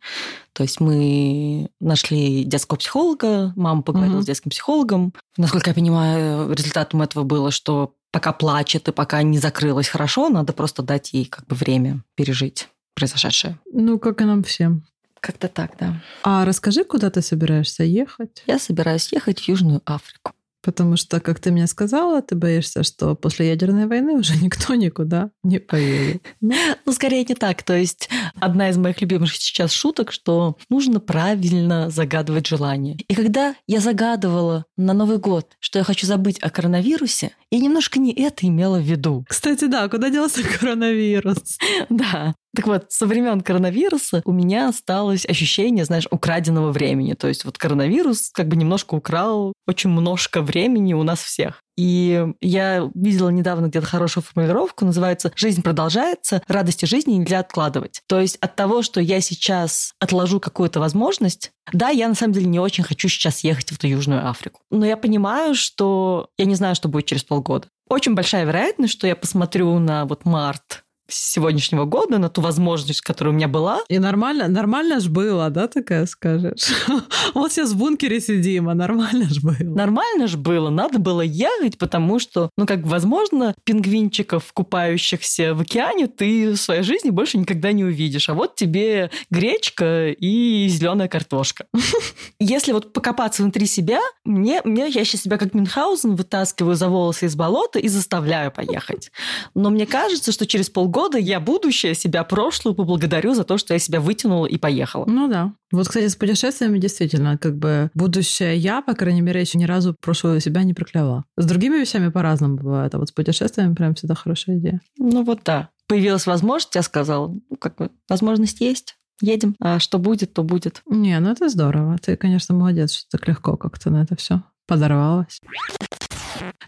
То 0.53 0.63
есть 0.63 0.79
мы 0.79 1.69
нашли 1.79 2.43
детского 2.43 2.77
психолога, 2.77 3.53
мама 3.55 3.81
поговорила 3.81 4.15
Мгм. 4.15 4.23
с 4.23 4.25
детским 4.27 4.51
психологом. 4.51 5.13
Насколько 5.37 5.71
я 5.71 5.73
понимаю, 5.73 6.51
результатом 6.53 7.01
этого 7.01 7.23
было, 7.23 7.51
что 7.51 7.93
пока 8.11 8.31
плачет 8.31 8.87
и 8.87 8.91
пока 8.93 9.21
не 9.23 9.37
закрылась 9.39 9.89
хорошо, 9.89 10.29
надо 10.29 10.53
просто 10.53 10.81
дать 10.83 11.11
ей 11.13 11.25
как 11.25 11.45
бы 11.47 11.55
время 11.55 12.01
пережить 12.15 12.69
произошедшее. 12.95 13.59
Ну, 13.73 13.99
как 13.99 14.21
и 14.21 14.25
нам 14.25 14.43
всем. 14.43 14.83
Как-то 15.19 15.47
так, 15.49 15.71
да. 15.79 16.01
А 16.23 16.45
расскажи, 16.45 16.83
куда 16.85 17.09
ты 17.09 17.21
собираешься 17.21 17.83
ехать? 17.83 18.43
Я 18.47 18.59
собираюсь 18.59 19.11
ехать 19.11 19.41
в 19.41 19.47
Южную 19.49 19.81
Африку. 19.85 20.31
Потому 20.65 20.97
что, 20.97 21.19
как 21.19 21.39
ты 21.39 21.51
мне 21.51 21.67
сказала, 21.67 22.23
ты 22.23 22.33
боишься, 22.33 22.81
что 22.81 23.13
после 23.13 23.49
ядерной 23.49 23.85
войны 23.85 24.13
уже 24.13 24.35
никто 24.41 24.73
никуда 24.73 25.29
не 25.43 25.59
поедет. 25.59 26.23
Ну, 26.41 26.91
скорее 26.91 27.23
не 27.23 27.35
так. 27.35 27.61
То 27.61 27.77
есть 27.77 28.09
одна 28.39 28.69
из 28.69 28.77
моих 28.77 28.99
любимых 28.99 29.31
сейчас 29.31 29.71
шуток, 29.71 30.11
что 30.11 30.57
нужно 30.69 30.99
правильно 30.99 31.91
загадывать 31.91 32.47
желание. 32.47 32.97
И 33.07 33.13
когда 33.13 33.55
я 33.67 33.79
загадывала 33.79 34.65
на 34.75 34.93
Новый 34.93 35.19
год, 35.19 35.55
что 35.59 35.77
я 35.77 35.85
хочу 35.85 36.07
забыть 36.07 36.39
о 36.39 36.49
коронавирусе, 36.49 37.31
я 37.51 37.59
немножко 37.59 37.99
не 37.99 38.11
это 38.13 38.47
имела 38.47 38.79
в 38.79 38.83
виду. 38.83 39.23
Кстати, 39.29 39.65
да, 39.65 39.87
куда 39.87 40.09
делся 40.09 40.41
коронавирус? 40.59 41.57
Да. 41.89 42.33
Так 42.55 42.67
вот, 42.67 42.85
со 42.89 43.05
времен 43.05 43.41
коронавируса 43.41 44.21
у 44.25 44.31
меня 44.31 44.69
осталось 44.69 45.25
ощущение, 45.25 45.85
знаешь, 45.85 46.07
украденного 46.09 46.71
времени. 46.71 47.13
То 47.13 47.27
есть 47.27 47.43
вот 47.45 47.57
коронавирус 47.57 48.31
как 48.33 48.47
бы 48.47 48.55
немножко 48.55 48.95
украл 48.95 49.53
очень 49.67 49.89
немножко 49.89 50.41
времени 50.41 50.93
у 50.93 51.03
нас 51.03 51.19
всех. 51.19 51.61
И 51.77 52.25
я 52.39 52.89
видела 52.93 53.29
недавно 53.29 53.67
где-то 53.67 53.85
хорошую 53.85 54.23
формулировку, 54.23 54.85
называется 54.85 55.31
«Жизнь 55.35 55.61
продолжается, 55.61 56.41
радости 56.47 56.85
жизни 56.85 57.13
нельзя 57.13 57.39
откладывать». 57.39 58.01
То 58.07 58.21
есть 58.21 58.37
от 58.37 58.55
того, 58.55 58.81
что 58.81 59.01
я 59.01 59.19
сейчас 59.19 59.93
отложу 59.99 60.39
какую-то 60.39 60.79
возможность, 60.79 61.51
да, 61.73 61.89
я 61.89 62.07
на 62.07 62.15
самом 62.15 62.33
деле 62.33 62.45
не 62.45 62.59
очень 62.59 62.85
хочу 62.85 63.09
сейчас 63.09 63.43
ехать 63.43 63.71
в 63.71 63.75
эту 63.75 63.87
Южную 63.87 64.29
Африку. 64.29 64.61
Но 64.71 64.85
я 64.85 64.95
понимаю, 64.95 65.55
что 65.55 66.29
я 66.37 66.45
не 66.45 66.55
знаю, 66.55 66.75
что 66.75 66.87
будет 66.87 67.07
через 67.07 67.25
полгода. 67.25 67.67
Очень 67.89 68.15
большая 68.15 68.45
вероятность, 68.45 68.93
что 68.93 69.05
я 69.05 69.15
посмотрю 69.15 69.77
на 69.79 70.05
вот 70.05 70.25
март 70.25 70.84
сегодняшнего 71.07 71.85
года, 71.85 72.17
на 72.17 72.29
ту 72.29 72.41
возможность, 72.41 73.01
которая 73.01 73.33
у 73.33 73.35
меня 73.35 73.47
была. 73.47 73.81
И 73.89 73.99
нормально, 73.99 74.47
нормально 74.47 74.99
ж 74.99 75.07
было, 75.07 75.49
да, 75.49 75.67
такая 75.67 76.05
скажешь? 76.05 76.71
Вот 77.33 77.51
сейчас 77.51 77.71
в 77.71 77.77
бункере 77.77 78.21
сидим, 78.21 78.69
а 78.69 78.73
нормально 78.73 79.25
ж 79.25 79.41
было. 79.41 79.55
Нормально 79.59 80.27
ж 80.27 80.37
было, 80.37 80.69
надо 80.69 80.99
было 80.99 81.21
ехать, 81.21 81.77
потому 81.77 82.19
что, 82.19 82.49
ну, 82.57 82.65
как 82.65 82.85
возможно, 82.85 83.53
пингвинчиков, 83.65 84.51
купающихся 84.53 85.53
в 85.53 85.61
океане, 85.61 86.07
ты 86.07 86.51
в 86.51 86.57
своей 86.57 86.83
жизни 86.83 87.09
больше 87.09 87.37
никогда 87.37 87.71
не 87.71 87.83
увидишь. 87.83 88.29
А 88.29 88.33
вот 88.33 88.55
тебе 88.55 89.11
гречка 89.29 90.11
и 90.11 90.67
зеленая 90.69 91.07
картошка. 91.07 91.65
Если 92.39 92.71
вот 92.71 92.93
покопаться 92.93 93.43
внутри 93.43 93.65
себя, 93.65 93.99
мне, 94.23 94.61
мне 94.63 94.87
я 94.87 95.03
сейчас 95.03 95.23
себя 95.23 95.37
как 95.37 95.53
Мюнхгаузен 95.53 96.15
вытаскиваю 96.15 96.75
за 96.75 96.87
волосы 96.87 97.25
из 97.25 97.35
болота 97.35 97.79
и 97.79 97.87
заставляю 97.87 98.51
поехать. 98.51 99.11
Но 99.53 99.69
мне 99.69 99.85
кажется, 99.85 100.31
что 100.31 100.45
через 100.47 100.69
полгода 100.69 100.94
года 100.95 101.17
я 101.17 101.41
будущее 101.41 101.93
себя 101.93 102.23
прошлую 102.23 102.73
поблагодарю 102.73 103.33
за 103.33 103.43
то, 103.43 103.57
что 103.57 103.73
я 103.73 103.79
себя 103.79 103.99
вытянула 103.99 104.45
и 104.45 104.57
поехала. 104.57 105.03
Ну 105.05 105.27
да. 105.27 105.51
Вот, 105.73 105.89
кстати, 105.89 106.07
с 106.07 106.15
путешествиями 106.15 106.79
действительно, 106.79 107.37
как 107.37 107.57
бы 107.57 107.89
будущее 107.93 108.55
я, 108.55 108.81
по 108.81 108.93
крайней 108.93 109.19
мере, 109.19 109.41
еще 109.41 109.57
ни 109.57 109.65
разу 109.65 109.93
прошлую 109.99 110.39
себя 110.39 110.63
не 110.63 110.73
прокляла. 110.73 111.25
С 111.35 111.45
другими 111.45 111.75
вещами 111.77 112.07
по-разному 112.07 112.55
бывает, 112.55 112.95
а 112.95 112.99
вот 112.99 113.09
с 113.09 113.11
путешествиями 113.11 113.75
прям 113.75 113.93
всегда 113.95 114.15
хорошая 114.15 114.57
идея. 114.57 114.79
Ну 114.97 115.25
вот 115.25 115.41
да. 115.43 115.67
Появилась 115.87 116.27
возможность, 116.27 116.75
я 116.75 116.81
сказала, 116.81 117.27
ну 117.27 117.57
как 117.59 117.75
бы, 117.75 117.91
возможность 118.07 118.61
есть. 118.61 118.95
Едем. 119.21 119.55
А 119.59 119.79
что 119.79 119.99
будет, 119.99 120.33
то 120.33 120.43
будет. 120.43 120.81
Не, 120.85 121.19
ну 121.19 121.29
это 121.29 121.49
здорово. 121.49 121.97
Ты, 121.97 122.15
конечно, 122.15 122.55
молодец, 122.55 122.93
что 122.93 123.17
так 123.17 123.27
легко 123.27 123.57
как-то 123.57 123.89
на 123.89 124.03
это 124.03 124.15
все 124.15 124.43
подорвалась. 124.65 125.41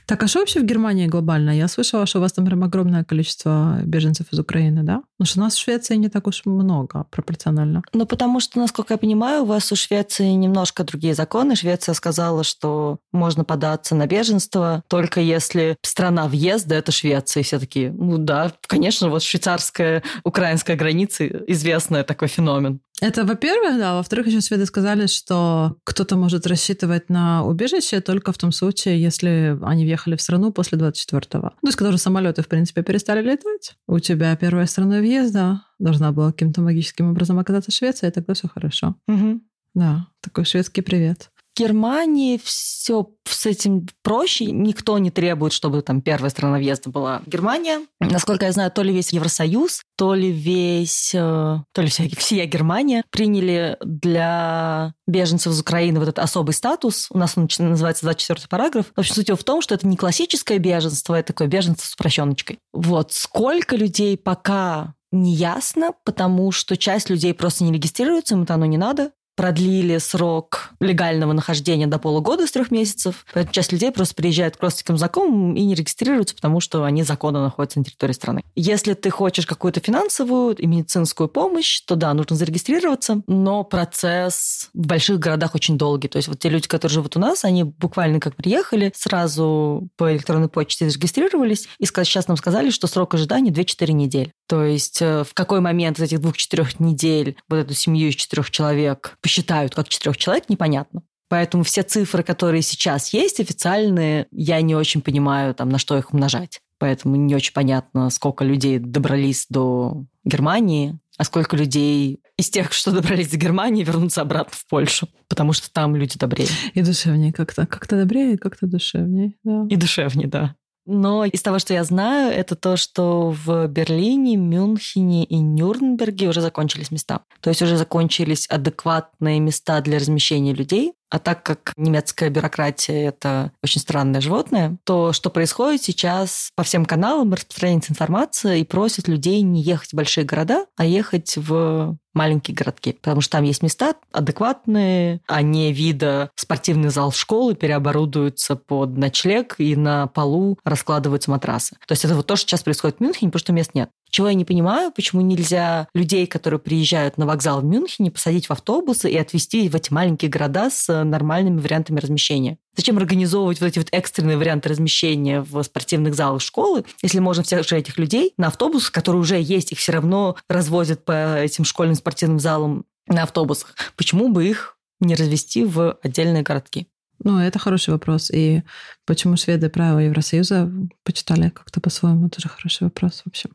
Так, 0.08 0.24
а 0.24 0.28
что 0.28 0.40
вообще 0.40 0.62
в 0.62 0.66
Германии 0.66 1.08
глобально? 1.08 1.52
Я 1.52 1.68
слышала, 1.68 2.06
что 2.06 2.20
у 2.20 2.22
вас 2.22 2.32
там 2.32 2.46
прям 2.46 2.64
огромное 2.64 3.04
количество 3.04 3.82
беженцев 3.84 4.28
из 4.32 4.40
Украины, 4.40 4.84
да? 4.84 5.04
Потому 5.18 5.32
что 5.32 5.40
у 5.40 5.44
нас 5.44 5.56
в 5.56 5.60
Швеции 5.60 5.96
не 5.96 6.10
так 6.10 6.28
уж 6.28 6.46
много 6.46 7.06
пропорционально. 7.10 7.82
Ну, 7.94 8.06
потому 8.06 8.40
что, 8.40 8.60
насколько 8.60 8.94
я 8.94 8.98
понимаю, 8.98 9.44
у 9.44 9.46
вас 9.46 9.72
у 9.72 9.76
Швеции 9.76 10.30
немножко 10.30 10.84
другие 10.84 11.16
законы. 11.16 11.56
Швеция 11.56 11.96
сказала, 11.96 12.44
что 12.44 13.00
можно 13.12 13.44
податься 13.44 13.96
на 13.96 14.06
беженство 14.06 14.84
только 14.88 15.20
если 15.20 15.76
страна 15.82 16.28
въезда– 16.28 16.76
это 16.78 16.92
Швеция. 16.92 17.42
И 17.42 17.44
все 17.44 17.60
такие, 17.60 17.92
ну 17.92 18.18
да, 18.18 18.54
конечно, 18.68 19.10
вот 19.10 19.24
швейцарская, 19.24 20.04
украинская 20.24 20.76
граница– 20.76 21.26
известный 21.48 22.04
такой 22.04 22.28
феномен. 22.28 22.80
Это, 23.00 23.26
во-первых, 23.26 23.78
да. 23.78 23.96
Во-вторых, 23.96 24.28
еще 24.28 24.42
шведы 24.42 24.66
сказали, 24.66 25.06
что 25.06 25.76
кто-то 25.84 26.16
может 26.16 26.48
рассчитывать 26.48 27.10
на 27.10 27.44
убежище 27.46 28.02
только 28.02 28.32
в 28.32 28.38
том 28.40 28.52
случае, 28.52 29.00
если 29.00 29.58
они 29.62 29.86
въехали 29.86 30.16
в 30.16 30.22
страну 30.22 30.52
после 30.52 30.80
24-го. 30.80 31.44
Ну, 31.44 31.50
то 31.50 31.68
есть, 31.68 31.78
когда 31.78 31.90
уже 31.90 32.00
самолеты, 32.00 32.42
в 32.42 32.48
принципе, 32.48 32.82
перестали 32.82 33.22
летать, 33.22 33.76
у 33.88 34.00
тебя 34.00 34.36
первая 34.36 34.66
страна 34.66 35.00
въезда 35.08 35.64
должна 35.80 36.12
была 36.12 36.32
каким-то 36.32 36.62
магическим 36.62 37.12
образом 37.12 37.40
оказаться 37.40 37.72
Швеция, 37.72 38.10
и 38.10 38.14
тогда 38.14 38.34
все 38.34 38.48
хорошо. 38.48 38.96
Угу. 39.08 39.42
Да, 39.74 40.08
такой 40.22 40.46
шведский 40.46 40.82
привет. 40.82 41.32
Германии 41.58 42.40
все 42.44 43.10
с 43.26 43.46
этим 43.46 43.88
проще. 44.04 44.46
Никто 44.46 44.98
не 45.00 45.10
требует, 45.10 45.54
чтобы 45.54 45.82
там 45.82 46.02
первая 46.02 46.30
страна 46.30 46.58
въезда 46.58 46.90
была 46.90 47.22
Германия. 47.26 47.82
Насколько 48.00 48.46
я 48.46 48.52
знаю, 48.52 48.72
то 48.72 48.84
ли 48.84 48.94
весь 48.94 49.12
Евросоюз, 49.12 49.82
то 49.96 50.14
ли 50.14 50.32
весь, 50.32 51.14
э, 51.16 51.58
то 51.72 51.82
ли 51.82 51.88
вся, 51.88 52.04
всея 52.16 52.46
Германия 52.46 53.04
приняли 53.10 53.78
для 53.82 54.94
беженцев 55.08 55.52
из 55.54 55.60
Украины 55.60 56.00
вот 56.00 56.10
этот 56.10 56.24
особый 56.24 56.54
статус. 56.54 57.08
У 57.10 57.18
нас 57.18 57.36
он 57.38 57.48
называется 57.60 58.06
24 58.06 58.48
параграф. 58.48 58.86
В 58.96 59.00
общем, 59.00 59.16
суть 59.16 59.30
в 59.30 59.44
том, 59.44 59.62
что 59.62 59.74
это 59.74 59.88
не 59.88 59.98
классическое 59.98 60.60
беженство, 60.60 61.16
это 61.16 61.34
такое 61.34 61.48
беженство 61.48 61.88
с 61.88 61.94
упрощеночкой. 61.94 62.60
Вот. 62.72 63.14
Сколько 63.14 63.76
людей 63.76 64.16
пока 64.16 64.94
не 65.12 65.34
ясно, 65.34 65.94
потому 66.04 66.52
что 66.52 66.78
часть 66.78 67.10
людей 67.10 67.34
просто 67.34 67.64
не 67.64 67.72
регистрируется, 67.72 68.36
им 68.36 68.44
это 68.44 68.54
оно 68.56 68.66
не 68.66 68.78
надо 68.78 69.12
продлили 69.38 70.00
срок 70.00 70.72
легального 70.80 71.32
нахождения 71.32 71.86
до 71.86 72.00
полугода 72.00 72.48
с 72.48 72.52
трех 72.52 72.72
месяцев. 72.72 73.24
Поэтому 73.34 73.54
часть 73.54 73.72
людей 73.72 73.92
просто 73.92 74.16
приезжают 74.16 74.58
к 74.58 74.64
родственникам 74.64 74.98
знакомым 74.98 75.56
и 75.56 75.64
не 75.64 75.76
регистрируются, 75.76 76.36
потому 76.36 76.60
что 76.60 76.84
они 76.84 77.04
законно 77.04 77.44
находятся 77.44 77.78
на 77.78 77.86
территории 77.86 78.14
страны. 78.14 78.42
Если 78.56 78.96
ты 78.96 79.12
хочешь 79.12 79.46
какую-то 79.46 79.80
финансовую 79.80 80.56
и 80.56 80.66
медицинскую 80.66 81.30
помощь, 81.30 81.82
то 81.82 81.96
да, 81.96 82.16
нужно 82.16 82.36
зарегистрироваться, 82.36 83.22
но 83.28 83.64
процесс 83.64 84.72
в 84.74 84.88
больших 84.88 85.20
городах 85.20 85.54
очень 85.54 85.78
долгий. 85.78 86.08
То 86.08 86.18
есть 86.18 86.28
вот 86.28 86.40
те 86.40 86.50
люди, 86.50 86.68
которые 86.68 86.96
живут 86.96 87.16
у 87.16 87.20
нас, 87.20 87.46
они 87.46 87.64
буквально 87.64 88.20
как 88.20 88.36
приехали, 88.36 88.92
сразу 88.96 89.88
по 89.98 90.12
электронной 90.12 90.50
почте 90.50 90.90
зарегистрировались, 90.90 91.70
и 91.78 91.86
сейчас 91.86 92.28
нам 92.28 92.38
сказали, 92.38 92.72
что 92.72 92.88
срок 92.88 93.14
ожидания 93.14 93.52
2-4 93.52 93.92
недели. 93.92 94.34
То 94.48 94.64
есть 94.64 95.02
э, 95.02 95.24
в 95.24 95.34
какой 95.34 95.60
момент 95.60 96.00
из 96.00 96.04
этих 96.04 96.22
двух-четырех 96.22 96.80
недель 96.80 97.36
вот 97.50 97.58
эту 97.58 97.74
семью 97.74 98.10
из 98.10 98.16
четырех 98.16 98.50
человек 98.50 99.18
посчитают 99.22 99.76
как 99.76 99.90
четырех 99.90 100.18
человек, 100.18 100.50
непонятно. 100.50 101.04
Поэтому 101.30 101.64
все 101.64 101.84
цифры, 101.84 102.24
которые 102.24 102.62
сейчас 102.62 103.12
есть, 103.14 103.42
официальные, 103.42 104.28
я 104.32 104.62
не 104.62 104.76
очень 104.76 105.02
понимаю, 105.02 105.54
там, 105.54 105.70
на 105.70 105.78
что 105.78 105.98
их 105.98 106.14
умножать. 106.14 106.62
Поэтому 106.80 107.16
не 107.16 107.36
очень 107.36 107.54
понятно, 107.54 108.10
сколько 108.10 108.46
людей 108.46 108.80
добрались 108.80 109.48
до 109.50 110.06
Германии, 110.24 110.98
а 111.18 111.24
сколько 111.24 111.58
людей 111.58 112.22
из 112.38 112.50
тех, 112.50 112.72
что 112.72 112.92
добрались 112.92 113.30
до 113.30 113.38
Германии, 113.38 113.84
вернутся 113.84 114.22
обратно 114.22 114.54
в 114.56 114.66
Польшу, 114.68 115.10
потому 115.28 115.54
что 115.54 115.72
там 115.72 115.96
люди 115.96 116.18
добрее. 116.18 116.48
И 116.74 116.82
душевнее 116.82 117.34
как-то. 117.34 117.66
Как-то 117.66 117.98
добрее, 117.98 118.38
как-то 118.38 118.68
душевнее. 118.68 119.34
Да. 119.44 119.66
И 119.70 119.76
душевнее, 119.76 120.28
да. 120.28 120.56
Но 120.90 121.26
из 121.26 121.42
того, 121.42 121.60
что 121.60 121.74
я 121.74 121.84
знаю, 121.84 122.34
это 122.34 122.56
то, 122.56 122.78
что 122.78 123.30
в 123.32 123.68
Берлине, 123.68 124.38
Мюнхене 124.38 125.26
и 125.26 125.36
Нюрнберге 125.36 126.30
уже 126.30 126.40
закончились 126.40 126.92
места. 126.92 127.20
То 127.42 127.50
есть 127.50 127.62
уже 127.62 127.76
закончились 127.76 128.48
адекватные 128.48 129.42
места 129.42 129.82
для 129.82 130.00
размещения 130.00 130.54
людей. 130.54 130.94
А 131.10 131.20
так 131.20 131.44
как 131.44 131.74
немецкая 131.78 132.30
бюрократия– 132.30 133.08
это 133.10 133.52
очень 133.64 133.82
странное 133.82 134.22
животное, 134.22 134.78
то 134.84 135.14
что 135.14 135.30
происходит 135.30 135.82
сейчас 135.84 136.50
по 136.56 136.64
всем 136.64 136.86
каналам 136.86 137.34
распространяется 137.34 137.94
информация 137.94 138.56
и 138.56 138.66
просят 138.66 139.08
людей 139.08 139.42
не 139.42 139.62
ехать 139.62 139.92
в 139.92 139.96
большие 139.96 140.26
города, 140.26 140.66
а 140.76 140.86
ехать 140.86 141.38
в 141.38 141.98
маленькие 142.14 142.56
городки, 142.56 142.94
потому 142.94 143.22
что 143.22 143.34
там 143.34 143.44
есть 143.44 143.62
места 143.62 143.94
адекватные, 144.12 145.22
а 145.28 145.42
не 145.42 145.72
вида 145.72 146.32
спортивный 146.36 146.90
зал 146.90 147.12
школы 147.12 147.56
переоборудуются 147.56 148.56
под 148.56 148.98
ночлег, 148.98 149.56
и 149.60 149.76
на 149.76 150.08
полу 150.08 150.58
раскладываются 150.66 151.30
матрасы. 151.30 151.76
То 151.88 151.94
есть 151.94 152.04
это 152.04 152.16
вот 152.16 152.26
то, 152.26 152.36
что 152.36 152.50
сейчас 152.50 152.64
происходит 152.64 152.98
в 152.98 153.02
Мюнхене, 153.02 153.30
потому 153.30 153.40
что 153.40 153.54
мест 153.54 153.72
нет. 153.76 153.90
Чего 154.10 154.28
я 154.30 154.34
не 154.34 154.46
понимаю, 154.46 154.92
почему 154.92 155.22
нельзя 155.22 155.88
людей, 155.94 156.28
которые 156.28 156.60
приезжают 156.60 157.18
на 157.18 157.26
вокзал 157.26 157.62
в 157.62 157.66
Мюнхене, 157.66 158.12
посадить 158.12 158.48
в 158.48 158.52
автобусы 158.52 159.10
и 159.10 159.18
отвезти 159.18 159.68
в 159.70 159.76
эти 159.76 159.92
маленькие 159.92 160.30
города 160.30 160.70
с 160.70 161.04
нормальными 161.04 161.60
вариантами 161.60 162.00
размещения? 162.00 162.58
Зачем 162.76 162.98
организовывать 162.98 163.60
вот 163.60 163.68
эти 163.68 163.80
вот 163.80 163.90
экстренные 163.92 164.38
варианты 164.38 164.70
размещения 164.70 165.42
в 165.42 165.62
спортивных 165.64 166.14
залах 166.14 166.42
школы, 166.42 166.86
если 167.02 167.20
можно 167.20 167.44
всех 167.44 167.68
же 167.68 167.76
этих 167.76 167.98
людей 167.98 168.34
на 168.38 168.48
автобус, 168.48 168.90
которые 168.90 169.22
уже 169.22 169.42
есть, 169.42 169.72
их 169.72 169.80
все 169.80 169.94
равно 169.94 170.36
развозят 170.48 171.04
по 171.04 171.38
этим 171.38 171.66
школьным 171.66 171.96
спортивным 171.96 172.40
залам 172.40 172.86
на 173.08 173.24
автобусах. 173.24 173.76
Почему 173.96 174.30
бы 174.30 174.48
их 174.48 174.78
не 175.00 175.16
развести 175.16 175.64
в 175.64 175.98
отдельные 176.04 176.44
городки? 176.44 176.88
Ну, 177.24 177.40
это 177.40 177.58
хороший 177.58 177.92
вопрос. 177.92 178.30
И 178.32 178.64
почему 179.06 179.38
шведы 179.38 179.70
правила 179.70 180.00
Евросоюза 180.00 180.72
почитали 181.04 181.50
как-то 181.50 181.82
по-своему, 181.82 182.30
тоже 182.30 182.50
хороший 182.50 182.84
вопрос, 182.84 183.22
в 183.26 183.28
общем. 183.28 183.52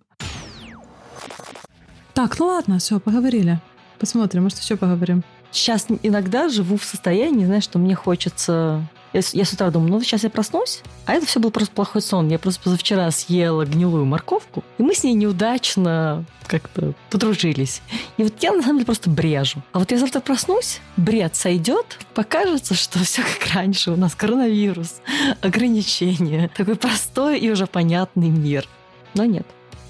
Так, 2.14 2.38
ну 2.38 2.46
ладно, 2.46 2.78
все, 2.78 3.00
поговорили. 3.00 3.60
Посмотрим, 3.98 4.44
может, 4.44 4.58
еще 4.58 4.76
поговорим. 4.76 5.22
Сейчас 5.50 5.86
иногда 6.02 6.48
живу 6.48 6.76
в 6.76 6.84
состоянии, 6.84 7.44
знаешь, 7.44 7.64
что 7.64 7.78
мне 7.78 7.94
хочется 7.94 8.82
я, 9.12 9.20
я 9.32 9.44
с 9.44 9.52
утра 9.52 9.70
думаю, 9.70 9.90
ну 9.90 10.00
сейчас 10.00 10.24
я 10.24 10.30
проснусь, 10.30 10.82
а 11.04 11.14
это 11.14 11.26
все 11.26 11.38
был 11.38 11.50
просто 11.50 11.74
плохой 11.74 12.00
сон. 12.00 12.28
Я 12.28 12.38
просто 12.38 12.62
позавчера 12.62 13.10
съела 13.10 13.64
гнилую 13.66 14.06
морковку, 14.06 14.64
и 14.78 14.82
мы 14.82 14.94
с 14.94 15.04
ней 15.04 15.12
неудачно 15.12 16.24
как-то 16.46 16.94
подружились. 17.10 17.82
И 18.16 18.22
вот 18.22 18.34
я 18.40 18.52
на 18.52 18.62
самом 18.62 18.76
деле 18.76 18.86
просто 18.86 19.10
брежу. 19.10 19.62
А 19.72 19.78
вот 19.78 19.90
я 19.90 19.98
завтра 19.98 20.20
проснусь, 20.20 20.80
бред 20.96 21.36
сойдет, 21.36 21.98
покажется, 22.14 22.74
что 22.74 23.00
все 23.00 23.22
как 23.22 23.54
раньше, 23.54 23.90
у 23.90 23.96
нас 23.96 24.14
коронавирус, 24.14 25.00
ограничения, 25.42 26.50
такой 26.56 26.76
простой 26.76 27.38
и 27.38 27.50
уже 27.50 27.66
понятный 27.66 28.30
мир. 28.30 28.66
Но 29.14 29.24
нет. 29.26 29.46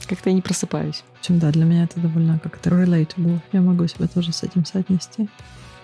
Как-то 0.06 0.30
я 0.30 0.34
не 0.34 0.42
просыпаюсь. 0.42 1.04
В 1.14 1.20
общем, 1.20 1.38
да, 1.38 1.50
для 1.50 1.64
меня 1.64 1.84
это 1.84 2.00
довольно 2.00 2.38
как-то 2.38 2.70
relatable. 2.70 3.40
Я 3.52 3.60
могу 3.60 3.86
себя 3.86 4.06
тоже 4.08 4.32
с 4.32 4.42
этим 4.42 4.64
соотнести. 4.64 5.28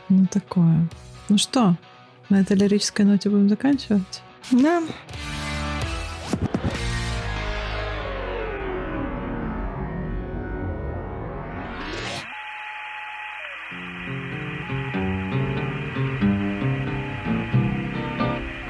Ну, 0.08 0.26
такое. 0.26 0.88
Ну 1.28 1.38
что, 1.38 1.76
на 2.28 2.40
этой 2.40 2.56
лирической 2.56 3.04
ноте 3.04 3.30
будем 3.30 3.48
заканчивать? 3.48 4.22
Да. 4.50 4.82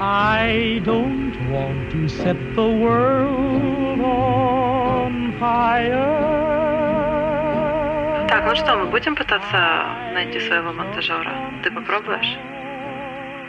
I 0.01 0.81
don't 0.85 1.51
want 1.51 1.91
to 1.91 2.07
set 2.07 2.37
the 2.55 2.67
world 2.67 3.99
on. 3.99 4.58
Так, 8.27 8.45
ну 8.45 8.55
что, 8.55 8.75
мы 8.75 8.85
будем 8.85 9.15
пытаться 9.15 9.85
найти 10.13 10.39
своего 10.39 10.73
монтажера? 10.73 11.33
Ты 11.63 11.71
попробуешь? 11.71 12.37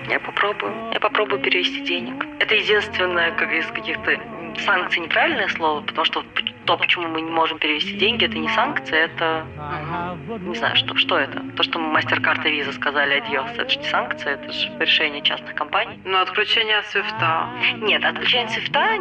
Я 0.08 0.20
попробую. 0.20 0.72
Я 0.92 1.00
попробую 1.00 1.40
перевести 1.40 1.80
денег. 1.80 2.24
Это 2.38 2.54
единственное, 2.54 3.32
как 3.32 3.52
из 3.52 3.66
каких-то 3.66 4.18
санкций 4.64 5.02
неправильное 5.02 5.48
слово, 5.48 5.82
потому 5.82 6.04
что 6.04 6.24
то, 6.64 6.76
почему 6.76 7.08
мы 7.08 7.20
не 7.20 7.30
можем 7.30 7.58
перевести 7.58 7.94
деньги, 7.94 8.24
это 8.24 8.38
не 8.38 8.48
санкция, 8.50 9.06
это... 9.06 9.44
Не 10.14 10.54
знаю, 10.54 10.76
что, 10.76 10.94
что 10.96 11.18
это? 11.18 11.42
То, 11.56 11.62
что 11.62 11.78
MasterCard 11.78 12.48
и 12.48 12.60
Visa 12.60 12.72
сказали 12.72 13.20
адьос, 13.20 13.52
это 13.56 13.68
же 13.68 13.78
не 13.78 13.84
санкция, 13.84 14.34
это 14.34 14.52
же 14.52 14.70
решение 14.78 15.22
частных 15.22 15.54
компаний. 15.54 16.00
Ну, 16.04 16.18
отключение 16.18 16.78
от 16.78 16.86
свифта. 16.86 17.48
Нет, 17.76 18.04
отключение 18.04 18.48
свифта, 18.48 18.96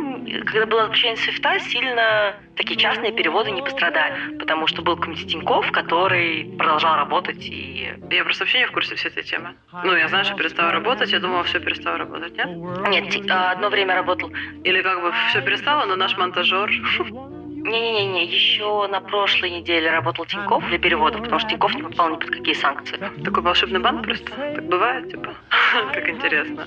когда 0.46 0.66
было 0.66 0.84
отключение 0.84 1.18
свифта, 1.18 1.60
сильно 1.60 2.36
такие 2.56 2.78
частные 2.78 3.12
переводы 3.12 3.52
не 3.52 3.62
пострадали, 3.62 4.38
потому 4.38 4.68
что 4.68 4.82
был 4.82 4.98
какой-нибудь 4.98 5.32
Тинькофф, 5.32 5.72
который 5.72 6.56
продолжал 6.58 6.98
работать 6.98 7.46
и... 7.46 7.94
Я 8.12 8.24
просто 8.24 8.44
вообще 8.44 8.60
не 8.60 8.66
в 8.66 8.72
курсе 8.72 8.96
всей 8.96 9.10
этой 9.10 9.24
темы. 9.24 9.56
Ну, 9.84 9.96
я 9.96 10.08
знаю, 10.08 10.26
что 10.26 10.36
перестала 10.36 10.72
работать, 10.72 11.12
я 11.12 11.20
думала, 11.20 11.44
все 11.44 11.60
перестало 11.60 11.98
работать, 11.98 12.36
нет? 12.36 12.48
Нет, 12.90 13.32
а, 13.32 13.52
одно 13.52 13.70
время 13.70 13.96
работал... 13.96 14.32
Или 14.64 14.82
как 14.82 15.02
бы 15.02 15.14
все 15.30 15.42
перестало, 15.42 15.86
но 15.86 15.96
наш 15.96 16.18
монтажер... 16.18 16.70
Не-не-не, 17.64 18.26
еще 18.26 18.88
на 18.88 19.02
прошлой 19.02 19.50
неделе 19.50 19.92
работал 19.92 20.26
Тинькофф 20.26 20.66
для 20.68 20.80
переводов, 20.80 21.22
потому 21.22 21.40
что 21.40 21.50
Тинькофф 21.50 21.76
не 21.76 21.84
попал 21.84 22.10
ни 22.12 22.16
под 22.16 22.30
какие 22.30 22.54
санкции. 22.54 22.98
Такой 23.24 23.44
волшебный 23.44 23.80
банк 23.80 24.04
просто? 24.04 24.32
Так 24.32 24.66
бывает, 24.68 25.12
типа? 25.12 25.34
Как 25.94 26.10
интересно. 26.10 26.66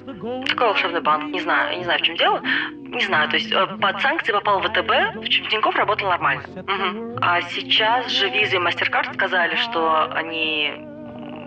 Какой 0.48 0.66
волшебный 0.68 1.00
банк? 1.00 1.33
Не 1.33 1.40
знаю, 1.40 1.78
не 1.78 1.85
знаю, 1.85 1.98
в 1.98 2.02
чем 2.02 2.16
дело. 2.16 2.42
Не 2.42 3.00
знаю, 3.00 3.28
то 3.31 3.37
есть 3.37 3.50
э, 3.50 3.66
под 3.81 4.00
санкции 4.00 4.33
попал 4.33 4.61
ВТБ, 4.61 5.16
в 5.16 5.28
чем 5.28 5.46
Тинькофф 5.46 5.76
работал 5.76 6.09
нормально. 6.09 6.44
Мгм. 6.55 7.18
А 7.22 7.40
сейчас 7.42 8.11
же 8.11 8.28
Visa 8.28 8.57
и 8.57 8.59
MasterCard 8.59 9.14
сказали, 9.14 9.57
что 9.57 10.12
они 10.12 10.72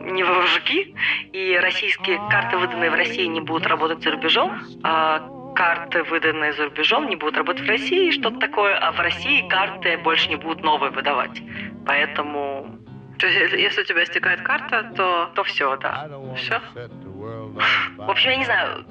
не 0.06 0.24
вожаки, 0.24 0.96
и 1.34 1.58
российские 1.62 2.20
карты, 2.30 2.58
выданные 2.58 2.92
в 2.92 2.94
России, 2.94 3.26
не 3.26 3.42
будут 3.42 3.68
работать 3.68 4.04
за 4.04 4.12
рубежом, 4.12 4.60
а 4.84 5.20
карты, 5.56 6.04
выданные 6.04 6.54
за 6.54 6.66
рубежом, 6.66 7.08
не 7.10 7.16
будут 7.16 7.38
работать 7.38 7.66
в 7.66 7.70
России, 7.70 8.12
что-то 8.12 8.40
такое, 8.40 8.76
а 8.78 8.92
в 8.92 9.00
России 9.00 9.48
карты 9.48 9.98
больше 9.98 10.30
не 10.30 10.36
будут 10.36 10.64
новые 10.64 10.92
выдавать. 10.92 11.42
Поэтому 11.86 12.78
То 13.18 13.28
есть, 13.28 13.54
если- 13.54 13.82
у 13.82 13.86
тебя 13.86 14.04
истекает 14.04 14.42
карта, 14.42 14.92
то... 14.96 15.32
то 15.36 15.44
все, 15.44 15.78
да. 15.78 16.08
Все? 16.36 16.60
В 17.98 18.10
общем, 18.12 18.32
я 18.32 18.38
не 18.38 18.44
знаю. 18.46 18.86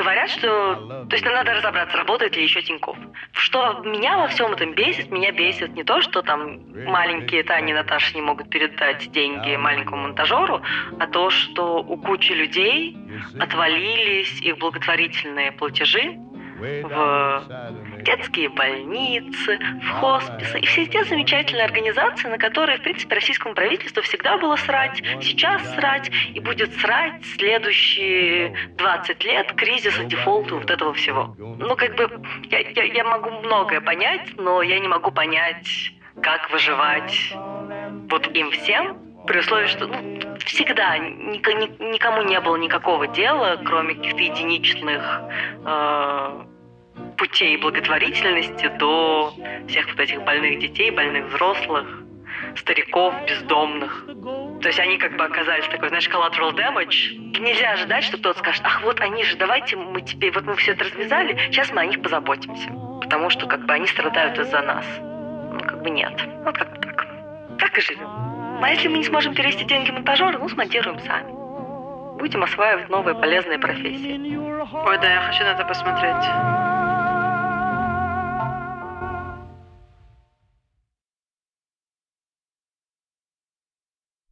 Говорят, 0.00 0.30
что... 0.30 1.04
То 1.10 1.14
есть 1.14 1.24
нам 1.26 1.34
надо 1.34 1.52
разобраться, 1.52 1.98
работает 1.98 2.34
ли 2.34 2.42
еще 2.42 2.62
Тиньков. 2.62 2.96
Что 3.32 3.82
меня 3.84 4.16
во 4.16 4.28
всем 4.28 4.52
этом 4.52 4.72
бесит, 4.72 5.10
меня 5.10 5.30
бесит 5.30 5.74
не 5.74 5.84
то, 5.84 6.00
что 6.00 6.22
там 6.22 6.58
маленькие 6.86 7.42
Таня 7.42 7.70
и 7.70 7.74
Наташа 7.74 8.14
не 8.14 8.22
могут 8.22 8.48
передать 8.48 9.10
деньги 9.12 9.56
маленькому 9.56 10.04
монтажеру, 10.04 10.62
а 10.98 11.06
то, 11.06 11.28
что 11.28 11.82
у 11.82 11.98
кучи 11.98 12.32
людей 12.32 12.96
отвалились 13.38 14.40
их 14.40 14.56
благотворительные 14.56 15.52
платежи 15.52 16.16
в 16.58 17.42
детские 18.02 18.48
больницы, 18.48 19.58
в 19.82 19.88
хосписы 20.00 20.60
и 20.60 20.66
все 20.66 20.86
те 20.86 21.04
замечательные 21.04 21.64
организации, 21.64 22.28
на 22.28 22.38
которые, 22.38 22.78
в 22.78 22.82
принципе, 22.82 23.14
российскому 23.14 23.54
правительству 23.54 24.02
всегда 24.02 24.38
было 24.38 24.56
срать, 24.56 25.02
сейчас 25.20 25.62
срать 25.74 26.10
и 26.34 26.40
будет 26.40 26.72
срать 26.80 27.24
следующие 27.36 28.54
20 28.76 29.24
лет 29.24 29.52
кризиса, 29.52 30.04
дефолта, 30.04 30.54
вот 30.56 30.70
этого 30.70 30.92
всего. 30.94 31.34
Ну, 31.38 31.76
как 31.76 31.94
бы, 31.96 32.08
я, 32.50 32.60
я, 32.60 32.84
я 32.84 33.04
могу 33.04 33.30
многое 33.30 33.80
понять, 33.80 34.30
но 34.36 34.62
я 34.62 34.78
не 34.78 34.88
могу 34.88 35.10
понять, 35.10 35.92
как 36.22 36.50
выживать 36.50 37.34
вот 38.10 38.26
им 38.34 38.50
всем, 38.50 38.98
при 39.26 39.38
условии, 39.38 39.66
что 39.66 39.86
ну, 39.86 40.18
всегда 40.44 40.98
никому 40.98 42.22
не 42.22 42.40
было 42.40 42.56
никакого 42.56 43.06
дела, 43.06 43.60
кроме 43.64 43.94
каких-то 43.94 44.20
единичных 44.20 45.20
э, 45.64 46.44
путей 47.20 47.58
благотворительности 47.58 48.66
до 48.78 49.34
всех 49.68 49.86
вот 49.88 50.00
этих 50.00 50.22
больных 50.22 50.58
детей, 50.58 50.90
больных 50.90 51.26
взрослых, 51.26 51.86
стариков, 52.56 53.14
бездомных. 53.26 54.06
То 54.62 54.68
есть 54.68 54.80
они 54.80 54.96
как 54.96 55.14
бы 55.18 55.24
оказались 55.24 55.66
такой, 55.68 55.90
знаешь, 55.90 56.08
collateral 56.08 56.52
damage. 56.56 57.38
Нельзя 57.38 57.72
ожидать, 57.72 58.04
что 58.04 58.16
кто-то 58.16 58.38
скажет, 58.38 58.62
ах, 58.64 58.82
вот 58.82 59.00
они 59.00 59.22
же, 59.22 59.36
давайте 59.36 59.76
мы 59.76 60.00
теперь, 60.00 60.32
вот 60.32 60.44
мы 60.44 60.56
все 60.56 60.72
это 60.72 60.84
развязали, 60.84 61.36
сейчас 61.50 61.70
мы 61.70 61.82
о 61.82 61.86
них 61.86 62.00
позаботимся. 62.00 62.70
Потому 63.02 63.28
что 63.28 63.46
как 63.46 63.66
бы 63.66 63.74
они 63.74 63.86
страдают 63.86 64.38
из-за 64.38 64.62
нас. 64.62 64.84
Ну, 64.98 65.60
как 65.60 65.82
бы 65.82 65.90
нет. 65.90 66.14
Вот 66.44 66.56
как 66.56 66.72
бы 66.72 66.78
так. 66.78 67.06
Так 67.58 67.76
и 67.76 67.80
живем. 67.82 68.08
А 68.62 68.70
если 68.70 68.88
мы 68.88 68.96
не 68.96 69.04
сможем 69.04 69.34
перевести 69.34 69.64
деньги 69.64 69.90
монтажеру, 69.90 70.38
ну, 70.38 70.48
смонтируем 70.48 70.98
сами. 71.00 71.30
Будем 72.18 72.42
осваивать 72.42 72.88
новые 72.88 73.14
полезные 73.14 73.58
профессии. 73.58 74.38
Ой, 74.72 74.98
да, 74.98 75.12
я 75.12 75.20
хочу 75.20 75.44
на 75.44 75.50
это 75.50 75.64
посмотреть. 75.66 76.69